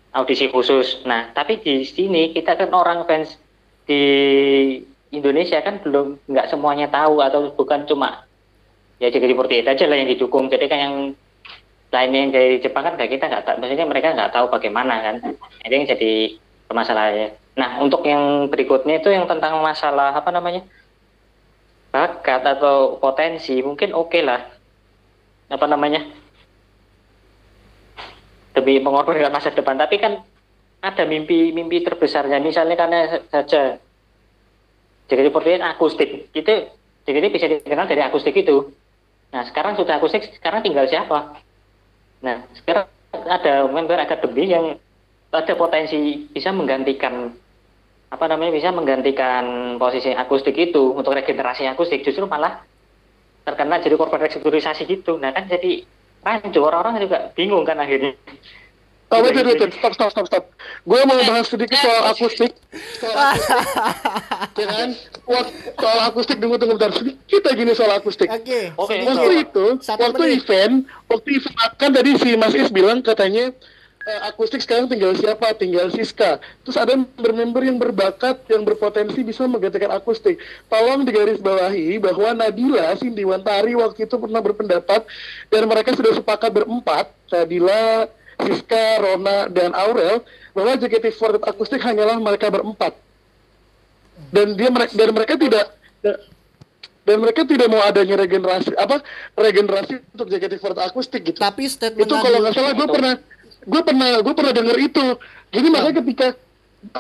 [0.10, 1.06] audisi khusus.
[1.06, 3.40] Nah tapi di sini kita kan orang fans
[3.88, 4.02] di
[5.10, 8.28] Indonesia kan belum nggak semuanya tahu atau bukan cuma
[9.00, 10.52] ya JKT48 aja lah yang didukung.
[10.52, 10.96] Jadi kan yang
[11.90, 15.16] lainnya yang dari Jepang kan kita nggak tahu, maksudnya mereka nggak tahu bagaimana kan,
[15.66, 16.14] itu yang jadi
[16.70, 17.30] permasalahannya.
[17.58, 20.62] Nah untuk yang berikutnya itu yang tentang masalah apa namanya
[21.90, 24.46] bakat atau potensi mungkin oke okay lah,
[25.50, 26.06] apa namanya
[28.54, 30.22] demi mengorbankan masa depan, tapi kan
[30.80, 33.00] ada mimpi-mimpi terbesarnya, misalnya karena
[33.34, 33.82] saja
[35.10, 36.54] jadi seperti akustik, itu
[37.10, 38.70] jadi bisa dikenal dari akustik itu.
[39.34, 41.34] Nah sekarang sudah akustik, sekarang tinggal siapa?
[42.20, 44.76] Nah, sekarang ada member akademi yang
[45.30, 47.30] ada potensi bisa menggantikan
[48.10, 52.66] apa namanya bisa menggantikan posisi akustik itu untuk regenerasi akustik justru malah
[53.46, 55.22] terkena jadi korban restrukturisasi gitu.
[55.22, 55.86] Nah kan jadi
[56.26, 58.18] rancu orang-orang juga bingung kan akhirnya.
[59.10, 60.44] Oh, wait, wait, wait, stop, stop, stop, stop.
[60.86, 62.54] Gue mau bahas sedikit soal akustik.
[63.02, 63.58] Soal akustik.
[64.54, 64.90] ya kan?
[65.82, 66.94] Soal akustik, tunggu, tunggu bentar.
[66.94, 68.30] Sedikit aja nih soal akustik.
[68.30, 68.70] Oke.
[68.78, 68.96] Oke.
[69.02, 70.46] Waktu itu, Satu waktu menit.
[70.46, 70.76] event,
[71.10, 73.50] waktu event kan tadi si Mas Is bilang katanya
[74.06, 75.58] eh, akustik sekarang tinggal siapa?
[75.58, 76.38] Tinggal Siska.
[76.62, 80.38] Terus ada member-member yang berbakat, yang berpotensi bisa menggantikan akustik.
[80.70, 85.02] Tolong digarisbawahi bahwa Nabila Sindiwantari waktu itu pernah berpendapat
[85.50, 88.06] dan mereka sudah sepakat berempat, Nabila,
[88.40, 90.24] Siska, Rona, dan Aurel
[90.56, 92.96] bahwa JKT48 akustik hanyalah mereka berempat.
[94.32, 95.66] Dan dia mereka dan mereka tidak
[97.10, 99.02] dan mereka tidak mau adanya regenerasi apa
[99.34, 101.40] regenerasi untuk JKT48 akustik gitu.
[101.42, 103.14] Tapi statement itu kalau nggak salah gue pernah
[103.66, 105.06] gue pernah gue pernah denger itu.
[105.50, 106.28] Jadi makanya ketika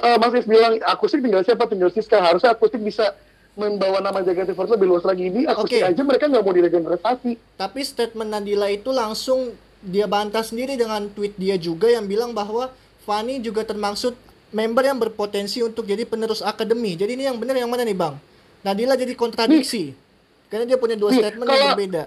[0.01, 3.13] uh, Mas Is bilang akustik tinggal siapa tinggal Siska harusnya akustik bisa
[3.53, 5.91] membawa nama JKT48 lebih luas lagi ini akustik Oke.
[5.91, 7.31] aja mereka nggak mau diregenerasi.
[7.59, 12.71] Tapi statement Nadila itu langsung dia bantah sendiri dengan tweet dia juga yang bilang bahwa
[13.01, 14.13] Fanny juga termaksud
[14.49, 16.93] member yang berpotensi untuk jadi penerus akademi.
[16.93, 18.19] Jadi ini yang benar yang mana nih Bang?
[18.59, 19.95] Nadila jadi kontradiksi.
[20.47, 22.03] Karena dia punya dua Nih, statement yang kalau- berbeda.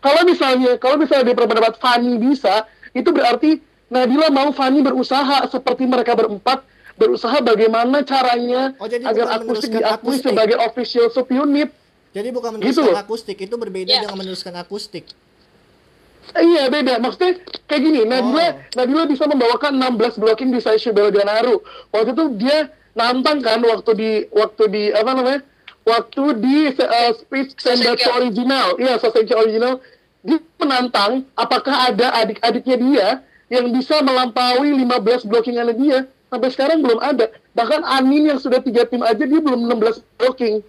[0.00, 3.56] Kalau misalnya kalau misalnya dia berpendapat Fanny bisa, itu berarti
[3.86, 6.60] Nabila mau Fanny berusaha seperti mereka berempat
[6.94, 10.24] berusaha bagaimana caranya Oh, jadi agar akustik meneruskan diakui akustik.
[10.28, 11.68] sebagai official subunit.
[12.10, 13.00] Jadi bukan Gitu meneruskan loh.
[13.00, 14.00] akustik, itu berbeda Ya.
[14.02, 15.08] dengan meneruskan akustik.
[16.34, 18.52] Iya beda, maksudnya kayak gini, Nabila, Oh.
[18.80, 21.60] Nabila bisa membawakan 16 blocking di Saisho Belganaru.
[21.92, 25.40] Waktu itu dia nantang kan waktu di waktu di apa namanya?
[25.84, 27.52] Waktu di uh, speech
[28.08, 29.84] original, iya Sosengki original,
[30.24, 33.06] dia menantang apakah ada adik-adiknya dia
[33.52, 35.98] yang bisa melampaui 15 blockingannya dia.
[36.32, 37.30] Sampai sekarang belum ada.
[37.52, 40.64] Bahkan Anin yang sudah tiga tim aja dia belum 16 blocking.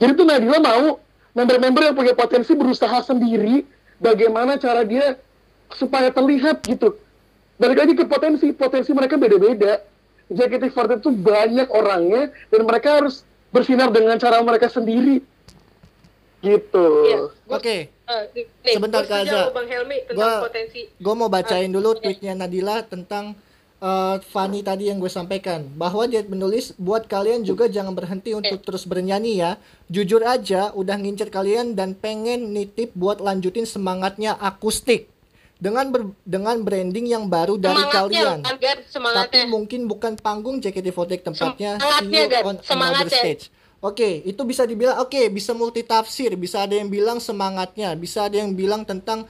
[0.00, 0.98] Jadi tuh Nadila mau
[1.36, 3.62] member-member yang punya potensi berusaha sendiri
[3.98, 5.18] bagaimana cara dia
[5.70, 6.96] supaya terlihat gitu.
[7.54, 9.82] Balik lagi ke potensi, potensi mereka beda-beda.
[10.28, 15.24] JKT48 itu banyak orangnya dan mereka harus bersinar dengan cara mereka sendiri.
[16.38, 16.86] Gitu.
[17.04, 17.18] Iya.
[17.50, 17.76] Oke,
[18.08, 20.80] Eh, nih, Sebentar, gua setuju Kak Bang Helmi tentang Gua- potensi.
[20.88, 22.00] gue mau bacain dulu oke.
[22.00, 23.36] tweetnya Nadila tentang
[23.78, 28.60] eh, Fanny tadi yang gue sampaikan bahwa dia menulis buat kalian juga jangan berhenti untuk
[28.62, 29.56] terus bernyanyi ya.
[29.88, 35.08] Jujur aja udah ngincer kalian dan pengen nitip buat lanjutin semangatnya akustik.
[35.58, 38.38] Dengan ber- dengan branding yang baru dari Semangatnya, kalian.
[38.62, 38.78] Gar,
[39.26, 43.50] tapi mungkin bukan panggung JKT48 tempatnya Semangatnya, see you Gar, on another stage.
[43.78, 48.50] Oke, itu bisa dibilang oke, bisa multitafsir, bisa ada yang bilang semangatnya, bisa ada yang
[48.54, 49.26] bilang tentang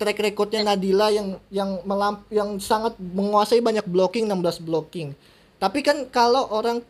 [0.00, 5.12] track recordnya Nadila yang yang melamp yang sangat menguasai banyak blocking 16 blocking.
[5.60, 6.80] Tapi kan kalau orang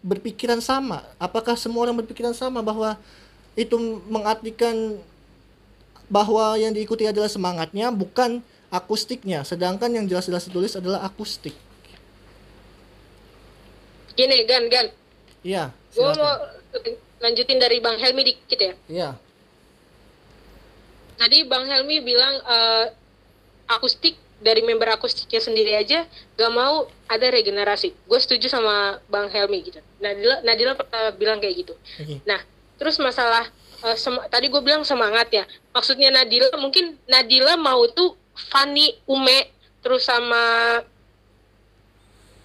[0.00, 2.96] berpikiran sama, apakah semua orang berpikiran sama bahwa
[3.52, 3.76] itu
[4.08, 4.96] mengartikan
[6.08, 8.40] bahwa yang diikuti adalah semangatnya bukan
[8.72, 11.52] akustiknya, sedangkan yang jelas-jelas ditulis adalah akustik.
[14.16, 14.86] Gini, Gan, Gan.
[15.44, 16.22] Iya, Gue silakan.
[16.22, 16.32] mau
[17.20, 18.74] lanjutin dari Bang Helmi dikit ya.
[18.88, 19.10] Iya.
[21.14, 22.86] Tadi Bang Helmi bilang eh,
[23.70, 26.04] akustik dari member akustiknya sendiri aja
[26.36, 27.96] gak mau ada regenerasi.
[28.04, 29.80] Gue setuju sama Bang Helmi gitu.
[30.02, 31.74] Nadila, Nadila pernah bilang kayak gitu.
[31.74, 32.20] Oke.
[32.28, 32.40] Nah,
[32.76, 33.48] terus masalah
[33.96, 35.44] sem- tadi gue bilang semangat ya.
[35.76, 39.48] Maksudnya Nadila mungkin Nadila mau tuh Fanny, Ume,
[39.84, 40.80] terus sama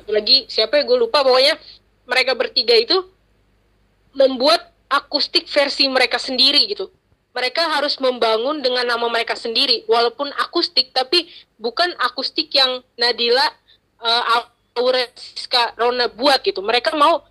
[0.09, 1.53] lagi siapa ya gue lupa pokoknya
[2.09, 2.97] mereka bertiga itu
[4.17, 6.89] membuat akustik versi mereka sendiri gitu.
[7.30, 11.30] Mereka harus membangun dengan nama mereka sendiri, walaupun akustik, tapi
[11.62, 13.46] bukan akustik yang Nadila,
[14.02, 14.44] uh,
[15.78, 16.64] Rona buat gitu.
[16.64, 17.22] Mereka mau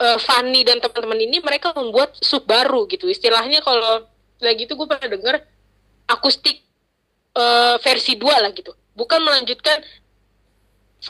[0.00, 3.08] uh, Fanny dan teman-teman ini mereka membuat sub baru gitu.
[3.08, 4.04] Istilahnya kalau
[4.40, 5.36] lagi itu gue pernah dengar
[6.08, 6.64] akustik
[7.36, 8.72] uh, versi 2 lah gitu.
[8.96, 9.84] Bukan melanjutkan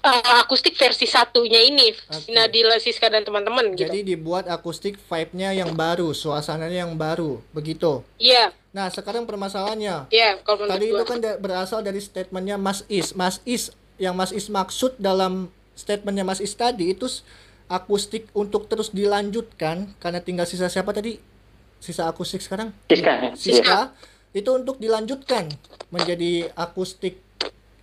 [0.00, 2.28] uh, akustik versi satunya ini Oke.
[2.28, 3.86] Nadila Siska dan teman-teman gitu.
[3.86, 8.02] Jadi dibuat akustik vibe-nya yang baru, suasananya yang baru, begitu.
[8.16, 10.10] Iya, Nah, sekarang permasalahannya.
[10.10, 10.96] iya kalau menurut Tadi gua.
[10.98, 13.16] itu kan da- berasal dari statementnya Mas Is.
[13.16, 17.08] Mas Is yang Mas Is maksud dalam statementnya Mas Is tadi itu
[17.66, 21.16] akustik untuk terus dilanjutkan karena tinggal sisa siapa tadi?
[21.76, 22.76] Sisa akustik sekarang?
[22.86, 23.32] Siska?
[23.32, 23.78] Siska
[24.32, 25.48] itu untuk dilanjutkan
[25.88, 27.16] menjadi akustik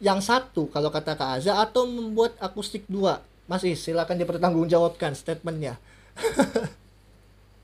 [0.03, 3.23] yang satu kalau kata Kak Aza atau membuat akustik dua.
[3.47, 5.79] Mas Is, silakan dipertanggungjawabkan statementnya.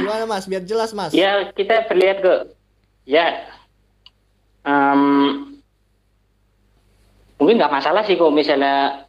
[0.00, 0.48] Gimana Mas?
[0.48, 1.12] Biar jelas Mas.
[1.12, 2.56] Ya, kita berlihat ke
[3.04, 3.44] ya
[4.64, 5.00] em,
[7.40, 9.04] mungkin nggak masalah sih kok misalnya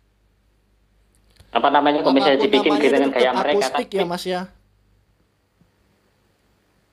[1.52, 4.42] apa namanya kok misalnya dibikin gitu dengan tetap kayak mereka akustik ya Mas ya.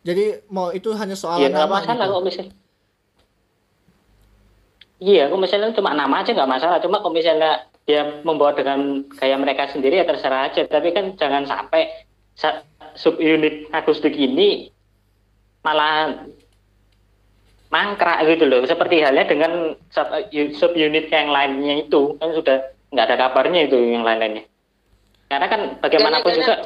[0.07, 2.15] Jadi mau itu hanya soal ya nggak masalah gitu.
[2.15, 2.55] kok misalnya
[5.01, 9.37] iya kok misalnya cuma nama aja nggak masalah cuma kok misalnya dia membawa dengan gaya
[9.39, 11.87] mereka sendiri ya terserah aja tapi kan jangan sampai
[12.35, 12.67] sa-
[12.99, 14.73] subunit akustik ini
[15.63, 16.27] malah
[17.71, 20.07] mangkrak gitu loh seperti halnya dengan sub
[20.57, 22.59] subunit yang lainnya itu kan sudah
[22.95, 24.47] nggak ada kabarnya itu yang lain-lainnya
[25.27, 26.57] karena kan bagaimanapun juga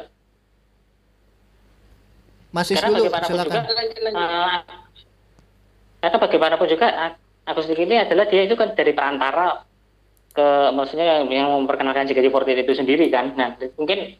[2.50, 3.62] Mas Is karena dulu bagaimanapun silakan.
[3.62, 4.10] juga.
[4.10, 4.58] Eh,
[6.02, 6.86] karena bagaimanapun juga
[7.50, 9.66] akustik ini adalah dia itu kan dari perantara
[10.30, 13.34] ke maksudnya yang, yang memperkenalkan JKT48 itu sendiri kan.
[13.34, 14.14] Nah mungkin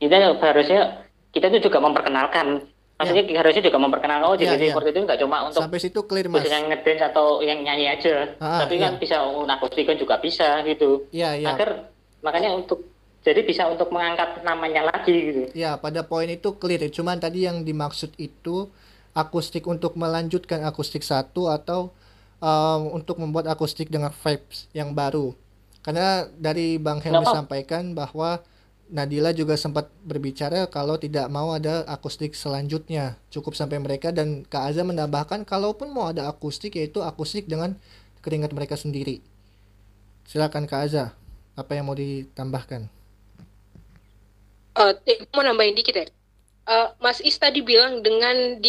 [0.00, 2.64] kita harusnya kita itu juga memperkenalkan
[2.96, 6.46] maksudnya harusnya juga memperkenalkan oh Ya, JKT48 itu nggak cuma untuk Sampai situ clear Mas.
[6.46, 8.88] yang ngedance atau yang nyanyi aja, Ah, tapi iya.
[8.88, 11.06] kan bisa akustik kan juga bisa gitu.
[11.10, 11.48] Iya, iya.
[11.54, 11.90] Agar
[12.22, 12.86] makanya untuk
[13.22, 15.42] jadi bisa untuk mengangkat namanya lagi gitu.
[15.54, 16.82] Ya, pada poin itu clear.
[16.90, 18.66] Cuman tadi yang dimaksud itu
[19.14, 21.94] akustik untuk melanjutkan akustik satu atau
[22.42, 25.32] um, untuk membuat akustik dengan vibes yang baru.
[25.86, 27.38] Karena dari Bang Helmi Kenapa?
[27.38, 28.42] sampaikan bahwa
[28.92, 33.16] Nadila juga sempat berbicara kalau tidak mau ada akustik selanjutnya.
[33.32, 37.72] Cukup sampai mereka dan Kak Aza menambahkan kalaupun mau ada akustik yaitu akustik dengan
[38.20, 39.24] keringat mereka sendiri.
[40.28, 41.16] Silakan Kak Aza,
[41.56, 42.86] apa yang mau ditambahkan?
[44.72, 46.06] Eh, eh, mau nambahin dikit ya.
[46.68, 48.60] Eh, Mas Is tadi bilang dengan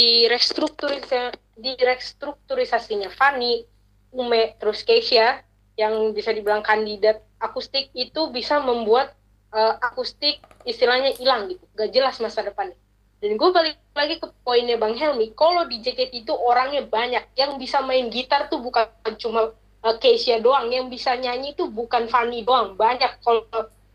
[1.58, 3.66] direstrukturisa, direstrukturisasinya Fanny,
[4.14, 5.42] Ume, terus Keisha
[5.74, 9.18] yang bisa dibilang kandidat akustik itu bisa membuat
[9.54, 12.78] eh, akustik istilahnya hilang gitu, gak jelas masa depannya.
[13.24, 17.56] Dan gue balik lagi ke poinnya Bang Helmi, kalau di JKT itu orangnya banyak, yang
[17.56, 19.54] bisa main gitar tuh bukan cuma
[19.86, 23.24] eh, Keisha doang, yang bisa nyanyi tuh bukan Fanny doang, banyak.
[23.24, 23.48] Kalau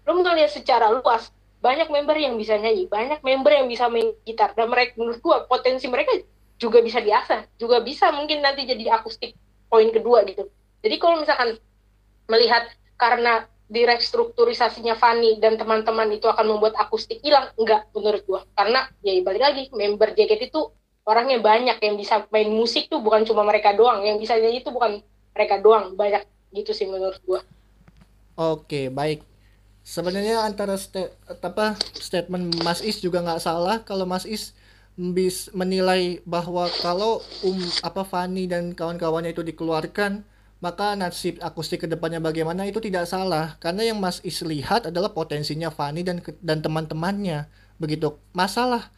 [0.08, 1.28] lo melihat secara luas,
[1.58, 5.44] banyak member yang bisa nyanyi, banyak member yang bisa main gitar dan mereka menurut gua
[5.44, 6.14] potensi mereka
[6.58, 9.38] juga bisa diasah, juga bisa mungkin nanti jadi akustik
[9.70, 10.50] poin kedua gitu.
[10.82, 11.58] Jadi kalau misalkan
[12.26, 12.66] melihat
[12.98, 18.40] karena direstrukturisasinya Fanny dan teman-teman itu akan membuat akustik hilang, enggak menurut gua.
[18.56, 20.72] Karena ya balik lagi member JKT itu
[21.04, 24.72] orangnya banyak yang bisa main musik tuh bukan cuma mereka doang, yang bisa nyanyi itu
[24.72, 25.00] bukan
[25.36, 26.24] mereka doang, banyak
[26.56, 27.40] gitu sih menurut gua.
[28.38, 29.22] Oke, baik.
[29.84, 34.52] Sebenarnya antara sta- apa statement Mas Is juga nggak salah kalau Mas Is
[34.98, 40.26] bis menilai bahwa kalau um apa Fani dan kawan-kawannya itu dikeluarkan
[40.58, 43.54] maka nasib akustik ke depannya bagaimana itu tidak salah.
[43.62, 47.46] Karena yang Mas Is lihat adalah potensinya Fani dan dan teman-temannya.
[47.78, 48.18] Begitu.
[48.34, 48.90] Masalah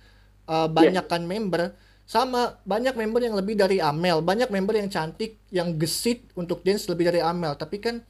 [0.49, 1.77] uh, banyakkan member
[2.09, 4.25] sama banyak member yang lebih dari Amel.
[4.25, 7.53] Banyak member yang cantik yang gesit untuk dance lebih dari Amel.
[7.61, 8.01] Tapi kan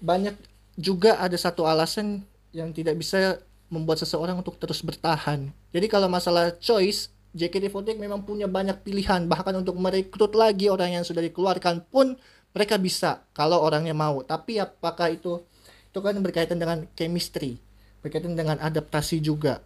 [0.00, 0.34] banyak
[0.80, 2.24] juga ada satu alasan
[2.56, 3.36] yang tidak bisa
[3.68, 5.52] membuat seseorang untuk terus bertahan.
[5.76, 9.26] Jadi kalau masalah choice JKT48 memang punya banyak pilihan.
[9.26, 12.14] Bahkan untuk merekrut lagi orang yang sudah dikeluarkan pun
[12.54, 14.22] mereka bisa kalau orangnya mau.
[14.22, 15.42] Tapi apakah itu
[15.90, 17.58] itu kan berkaitan dengan chemistry.
[18.06, 19.58] Berkaitan dengan adaptasi juga.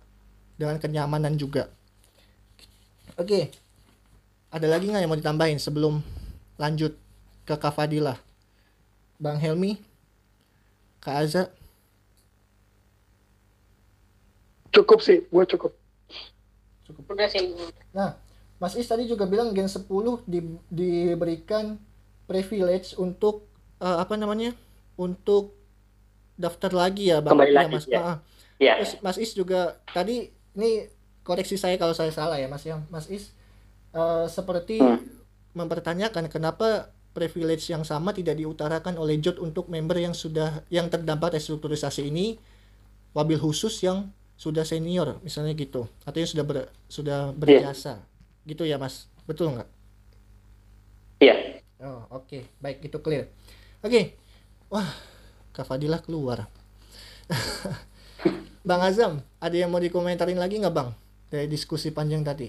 [0.56, 1.68] Dengan kenyamanan juga.
[3.20, 3.52] Oke.
[4.48, 6.00] Ada lagi nggak yang mau ditambahin sebelum
[6.56, 6.96] lanjut
[7.44, 8.16] ke Kak Fadilah
[9.20, 9.76] Bang Helmi?
[11.04, 11.42] Kak Aza?
[14.72, 15.74] Cukup sih gue cukup
[17.08, 17.40] udah sih
[17.90, 18.16] nah
[18.58, 19.86] Mas Is tadi juga bilang Gen 10
[20.26, 21.78] di, diberikan
[22.26, 23.46] privilege untuk
[23.78, 24.50] uh, apa namanya
[24.98, 25.54] untuk
[26.34, 27.98] daftar lagi ya bang Kembali ya, lagi, mas ya.
[28.02, 28.16] Ah.
[28.58, 28.74] Ya.
[28.82, 30.90] Terus Mas Is juga tadi ini
[31.22, 33.30] koreksi saya kalau saya salah ya Mas ya Mas Is
[33.94, 34.98] uh, seperti Hmm.
[35.54, 41.34] mempertanyakan kenapa privilege yang sama tidak diutarakan oleh Jod untuk member yang sudah yang terdampak
[41.34, 42.38] restrukturisasi ini
[43.14, 47.98] wabil khusus yang sudah senior misalnya gitu atau yang sudah ber, sudah berjasa
[48.46, 49.68] gitu ya Mas betul nggak?
[51.18, 51.34] Iya.
[51.82, 52.46] Oh, oke.
[52.62, 53.26] Baik, itu clear.
[53.82, 54.14] Oke.
[54.70, 54.86] Wah,
[55.50, 56.46] Kak Fadilah keluar.
[58.68, 60.94] bang Azam, ada yang mau dikomentarin lagi nggak Bang?
[61.28, 62.48] Dari diskusi panjang tadi.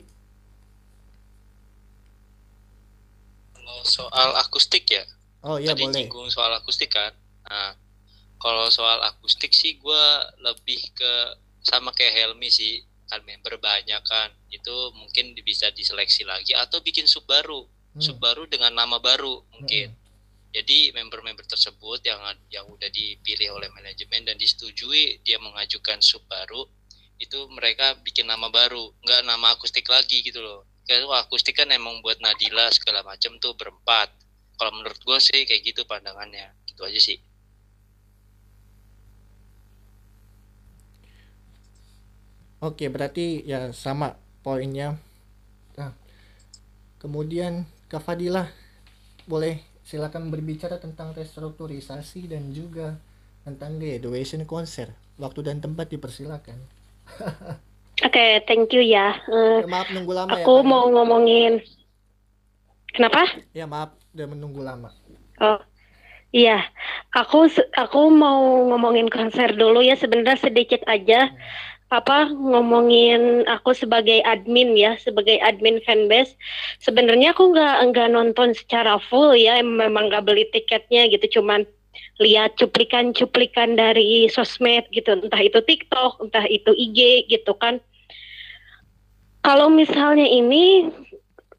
[3.58, 5.04] Kalau soal akustik ya,
[5.44, 5.94] Oh iya tadi boleh.
[5.96, 7.12] nyinggung soal akustik kan.
[7.48, 7.76] Nah,
[8.40, 10.04] kalau soal akustik sih gue
[10.44, 11.14] lebih ke
[11.64, 14.30] sama kayak Helmi sih kan member banyak kan.
[14.54, 17.66] Itu mungkin bisa diseleksi lagi atau bikin sub baru.
[17.90, 18.02] Hmm.
[18.06, 19.98] sub baru dengan nama baru mungkin.
[20.50, 26.66] Jadi member-member tersebut yang yang udah dipilih oleh manajemen dan disetujui dia mengajukan sub baru
[27.20, 28.94] itu mereka bikin nama baru.
[29.06, 30.66] Nggak nama akustik lagi gitu loh.
[30.90, 34.10] Kalau akustik kan emang buat Nadila segala macam tuh berempat.
[34.58, 36.50] Kalau menurut gue sih kayak gitu pandangannya.
[36.66, 37.29] Gitu aja sih
[42.60, 45.00] Oke, berarti ya sama poinnya.
[45.80, 45.96] Nah,
[47.00, 48.52] kemudian Kak Fadilah
[49.24, 53.00] boleh silakan berbicara tentang restrukturisasi dan juga
[53.48, 54.92] tentang graduation konser.
[55.16, 56.60] Waktu dan tempat dipersilakan.
[58.08, 59.16] Oke, thank you ya.
[59.28, 60.44] Ya, maaf nunggu lama ya.
[60.44, 60.68] aku Kak.
[60.68, 61.64] mau ngomongin.
[62.92, 63.24] Kenapa?
[63.52, 64.92] Ya maaf udah menunggu lama.
[65.40, 65.60] Oh,
[66.32, 66.64] iya.
[67.16, 70.00] Aku aku mau ngomongin konser dulu ya.
[70.00, 71.28] Sebenarnya sedikit aja.
[71.90, 76.38] Apa ngomongin aku sebagai admin ya, sebagai admin fanbase.
[76.78, 79.58] Sebenarnya aku nggak nggak nonton secara full ya.
[79.66, 81.42] Memang nggak beli tiketnya gitu.
[81.42, 81.66] Cuman
[82.22, 85.18] lihat cuplikan-cuplikan dari sosmed gitu.
[85.18, 87.82] Entah itu TikTok, entah itu IG gitu kan.
[89.42, 90.92] Kalau misalnya ini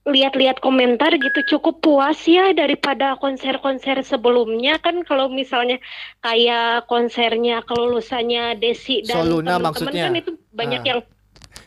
[0.08, 5.76] lihat-lihat komentar gitu cukup puas ya daripada konser-konser sebelumnya kan kalau misalnya
[6.24, 10.04] kayak konsernya kelulusannya Desi dan Soluna teman-teman maksudnya?
[10.08, 10.88] kan itu banyak Ah.
[10.88, 11.00] yang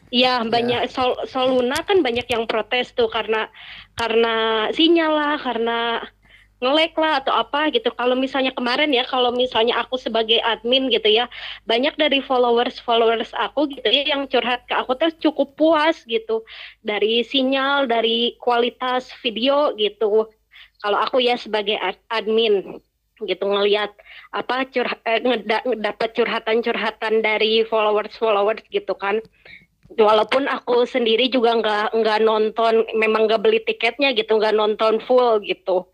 [0.10, 3.54] ya banyak Sol Soluna kan banyak yang protes tuh karena
[3.94, 6.02] karena sinyal lah karena
[6.64, 11.12] ngelek lah atau apa gitu kalau misalnya kemarin ya kalau misalnya aku sebagai admin gitu
[11.12, 11.28] ya
[11.68, 16.48] banyak dari followers followers aku gitu ya yang curhat ke aku tuh cukup puas gitu
[16.86, 20.30] dari sinyal, dari kualitas video gitu.
[20.84, 22.80] Kalau aku ya sebagai ad- admin
[23.24, 23.94] gitu ngelihat
[24.36, 25.22] apa curhat eh,
[25.80, 29.24] dapat curhatan-curhatan dari followers-followers gitu kan.
[29.94, 35.38] Walaupun aku sendiri juga nggak nggak nonton, memang nggak beli tiketnya gitu, nggak nonton full
[35.46, 35.86] gitu.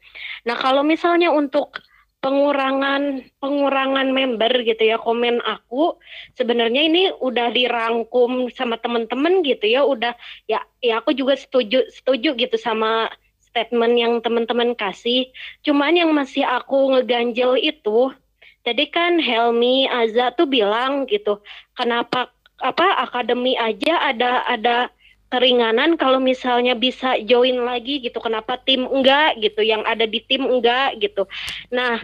[0.47, 1.75] Nah kalau misalnya untuk
[2.19, 5.95] pengurangan pengurangan member gitu ya komen aku
[6.35, 10.11] sebenarnya ini udah dirangkum sama teman-teman gitu ya udah
[10.43, 13.07] ya ya aku juga setuju setuju gitu sama
[13.49, 15.27] statement yang teman-teman kasih.
[15.65, 18.13] Cuman yang masih aku ngeganjel itu
[18.61, 21.41] tadi kan Helmi Aza tuh bilang gitu
[21.73, 24.91] kenapa apa akademi aja ada ada
[25.29, 28.17] keringanan kalau misalnya bisa join lagi gitu.
[28.21, 29.61] Kenapa tim enggak gitu?
[29.61, 31.29] Yang ada di tim enggak gitu.
[31.69, 32.01] Nah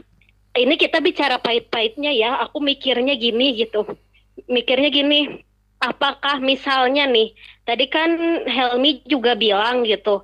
[0.55, 2.39] ini kita bicara pahit-pahitnya ya.
[2.45, 3.83] Aku mikirnya gini gitu.
[4.45, 5.45] Mikirnya gini
[5.81, 7.35] apakah misalnya nih
[7.67, 8.09] tadi kan
[8.47, 10.23] Helmi juga bilang gitu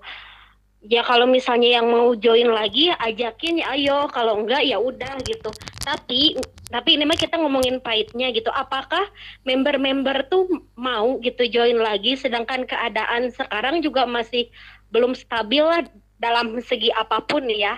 [0.82, 4.10] ya kalau misalnya yang mau join lagi ajakin ya ayo.
[4.10, 5.50] Kalau enggak ya udah gitu.
[5.82, 6.38] Tapi
[6.72, 8.50] tapi ini mah kita ngomongin pahitnya gitu.
[8.50, 9.06] Apakah
[9.46, 12.18] member-member tuh mau gitu join lagi?
[12.18, 14.50] Sedangkan keadaan sekarang juga masih
[14.90, 15.86] belum stabil lah
[16.18, 17.78] dalam segi apa pun ya.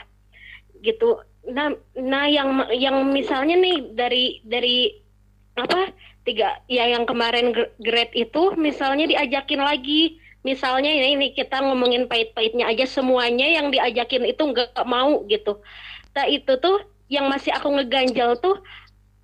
[0.79, 1.19] Gitu.
[1.51, 5.03] Nah nah yang yang misalnya nih dari dari
[5.53, 5.91] apa
[6.23, 12.05] tiga ya yang kemarin gr- grade itu misalnya diajakin lagi misalnya ini, ini kita ngomongin
[12.11, 15.63] pahit-pahitnya aja semuanya yang diajakin itu nggak mau gitu.
[16.13, 18.59] Nah itu tuh yang masih aku ngeganjal tuh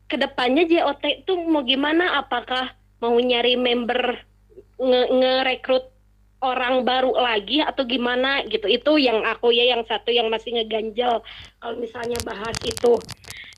[0.09, 2.17] ke depannya JOT tuh mau gimana?
[2.23, 4.25] Apakah mau nyari member
[4.79, 5.61] nge
[6.39, 8.65] orang baru lagi atau gimana gitu?
[8.65, 11.21] Itu yang aku ya yang satu yang masih ngeganjal
[11.59, 12.95] kalau misalnya bahas itu.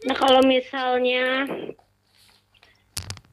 [0.09, 1.45] Nah kalau misalnya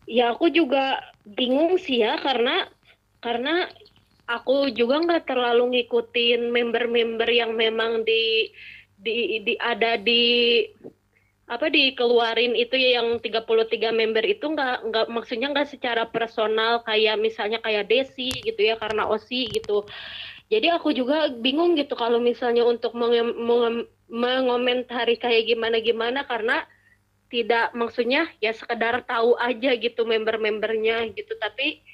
[0.08, 2.68] ya aku juga bingung sih ya karena
[3.18, 3.68] karena
[4.28, 8.52] aku juga nggak terlalu ngikutin member-member yang memang di
[8.98, 10.22] di, di ada di
[11.48, 17.16] apa dikeluarin itu ya yang 33 member itu nggak nggak maksudnya nggak secara personal kayak
[17.16, 19.88] misalnya kayak Desi gitu ya karena Osi gitu.
[20.52, 26.64] Jadi aku juga bingung gitu kalau misalnya untuk menge- menge- mengomentari kayak gimana gimana karena
[27.28, 31.84] tidak maksudnya ya sekedar tahu aja gitu member-membernya gitu tapi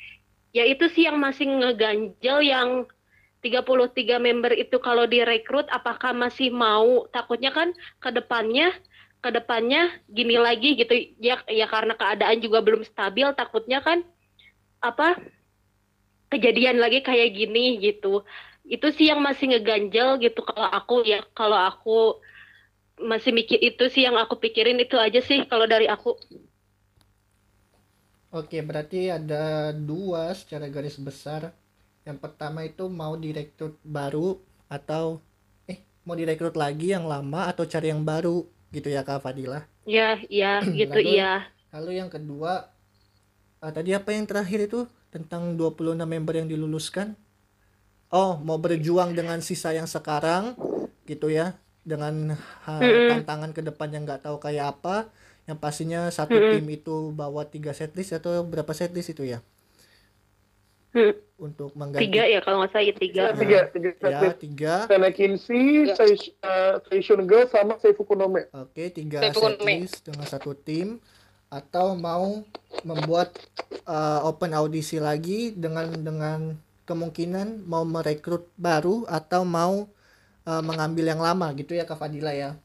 [0.55, 2.87] ya itu sih yang masih ngeganjel yang
[3.45, 7.05] 33 member itu kalau direkrut apakah masih mau?
[7.13, 8.73] Takutnya kan ke depannya
[9.21, 10.95] ke depannya gini lagi gitu.
[11.21, 14.01] Ya ya karena keadaan juga belum stabil takutnya kan
[14.81, 15.21] apa
[16.33, 18.25] kejadian lagi kayak gini gitu.
[18.65, 22.25] Itu sih yang masih ngeganjel gitu kalau aku ya kalau aku
[22.97, 26.17] masih mikir itu sih yang aku pikirin itu aja sih kalau dari aku
[28.35, 29.45] Oke, berarti ada
[29.91, 31.43] dua secara garis besar.
[32.07, 34.29] Yang pertama itu mau direkrut baru
[34.77, 35.05] atau
[35.73, 38.37] eh mau direkrut lagi yang lama atau cari yang baru
[38.75, 39.61] gitu ya Kak Fadila.
[39.95, 40.09] ya
[40.41, 41.25] ya gitu Lalu- iya
[41.75, 42.53] Lalu yang kedua
[43.65, 44.81] eh, tadi apa yang terakhir itu
[45.15, 47.09] tentang 26 member yang diluluskan?
[48.15, 50.55] Oh, mau berjuang dengan sisa yang sekarang
[51.11, 52.39] gitu ya dengan
[52.81, 53.11] Mm-mm.
[53.11, 55.11] tantangan ke depan yang nggak tahu kayak apa.
[55.49, 56.51] Yang pastinya satu Mm-mm.
[56.51, 59.39] tim itu bawa tiga setlist atau berapa setlist itu ya?
[60.95, 64.29] Hmm, Untuk mengganti tiga ya kalau nggak salah ya tiga Ya, tiga, tiga, ya tiga.
[64.39, 65.95] tiga Tenekinsi, Ya.
[65.99, 67.21] Sei- eh, Seishun
[67.51, 68.47] sama Seifuku no Me.
[68.55, 70.89] oke tiga Saya pun setlist dengan satu tim
[71.51, 72.43] atau mau
[72.83, 73.31] membuat
[73.87, 76.41] uh, open audisi lagi dengan dengan
[76.89, 79.87] kemungkinan mau merekrut baru atau mau
[80.51, 82.59] uh, mengambil yang lama gitu ya Kak Fadila ya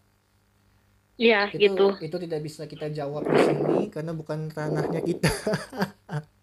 [1.20, 1.88] Iya itu gitu.
[2.00, 5.28] itu tidak bisa kita jawab di sini karena bukan ranahnya kita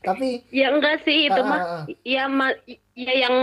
[0.00, 2.56] tapi ya enggak sih itu ah, mah ah, ya ma
[3.00, 3.36] ya yang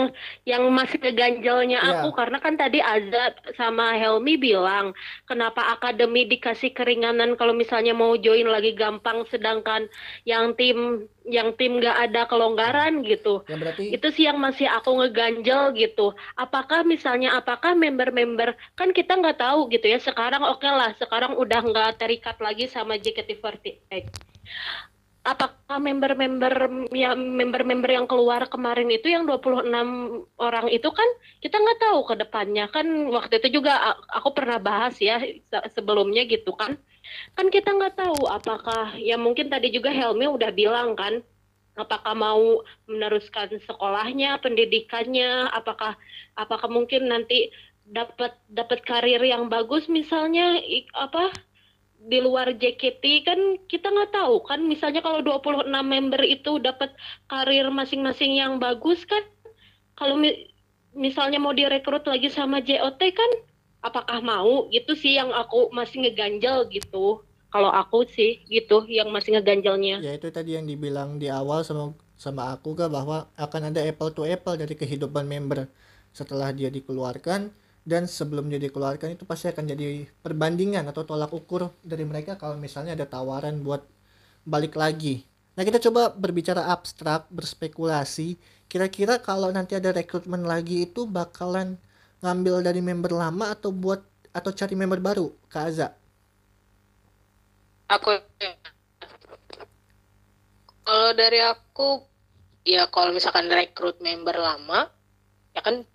[0.45, 2.01] yang masih keganjalnya Iya.
[2.01, 4.93] aku karena kan tadi Azza sama Helmi bilang
[5.25, 9.89] kenapa akademi dikasih keringanan kalau misalnya mau join lagi gampang sedangkan
[10.25, 13.43] yang tim yang tim nggak ada kelonggaran gitu.
[13.51, 16.15] Ya berarti itu sih yang masih aku ngeganjel gitu.
[16.39, 21.61] Apakah misalnya apakah member-member kan kita nggak tahu gitu ya sekarang oke lah sekarang udah
[21.61, 24.07] nggak terikat lagi sama JKT48
[25.27, 26.53] apakah member-member
[26.95, 29.67] yang member-member yang keluar kemarin itu yang 26
[30.39, 31.09] orang itu kan
[31.43, 32.71] kita nggak tahu ke depannya.
[32.71, 36.79] Kan waktu itu juga aku pernah bahas ya se- sebelumnya gitu kan.
[37.35, 41.19] Kan kita nggak tahu apakah ya mungkin tadi juga Helmi udah bilang kan
[41.77, 45.93] apakah mau meneruskan sekolahnya pendidikannya apakah
[46.33, 47.53] apakah mungkin nanti
[47.87, 50.59] dapat dapat karir yang bagus misalnya
[50.91, 51.31] apa
[52.07, 53.39] di luar JKT kan
[53.71, 54.35] kita nggak tahu.
[54.49, 56.89] Kan misalnya kalau 26 member itu dapat
[57.31, 59.23] karir masing-masing yang bagus kan?
[59.99, 60.47] Kalau mi-
[60.95, 63.31] misalnya mau direkrut lagi sama JOT kan?
[63.83, 64.67] Apakah mau?
[64.71, 67.21] Gitu sih yang aku masih ngeganjel gitu.
[67.47, 70.03] Kalau aku sih gitu yang masih ngeganjelnya.
[70.03, 74.11] Ya itu tadi yang dibilang di awal sama sama aku kak bahwa akan ada apple
[74.11, 75.69] to apple dari kehidupan member.
[76.11, 77.53] Setelah dia dikeluarkan
[77.87, 82.59] dan sebelum dia dikeluarkan itu pasti akan jadi perbandingan atau tolak ukur dari mereka kalau
[82.59, 83.87] misalnya ada tawaran buat
[84.43, 85.23] balik lagi.
[85.55, 88.35] Nah kita coba berbicara abstrak, berspekulasi.
[88.67, 91.79] Kira-kira kalau nanti ada rekrutmen lagi itu bakalan
[92.19, 94.03] ngambil dari member lama atau buat
[94.35, 95.87] atau cari member baru, Kak Aza?
[97.87, 98.19] aku
[100.83, 102.03] kalau dari aku
[102.67, 104.91] ya kalau misalkan rekrut member lama
[105.55, 105.87] ya kan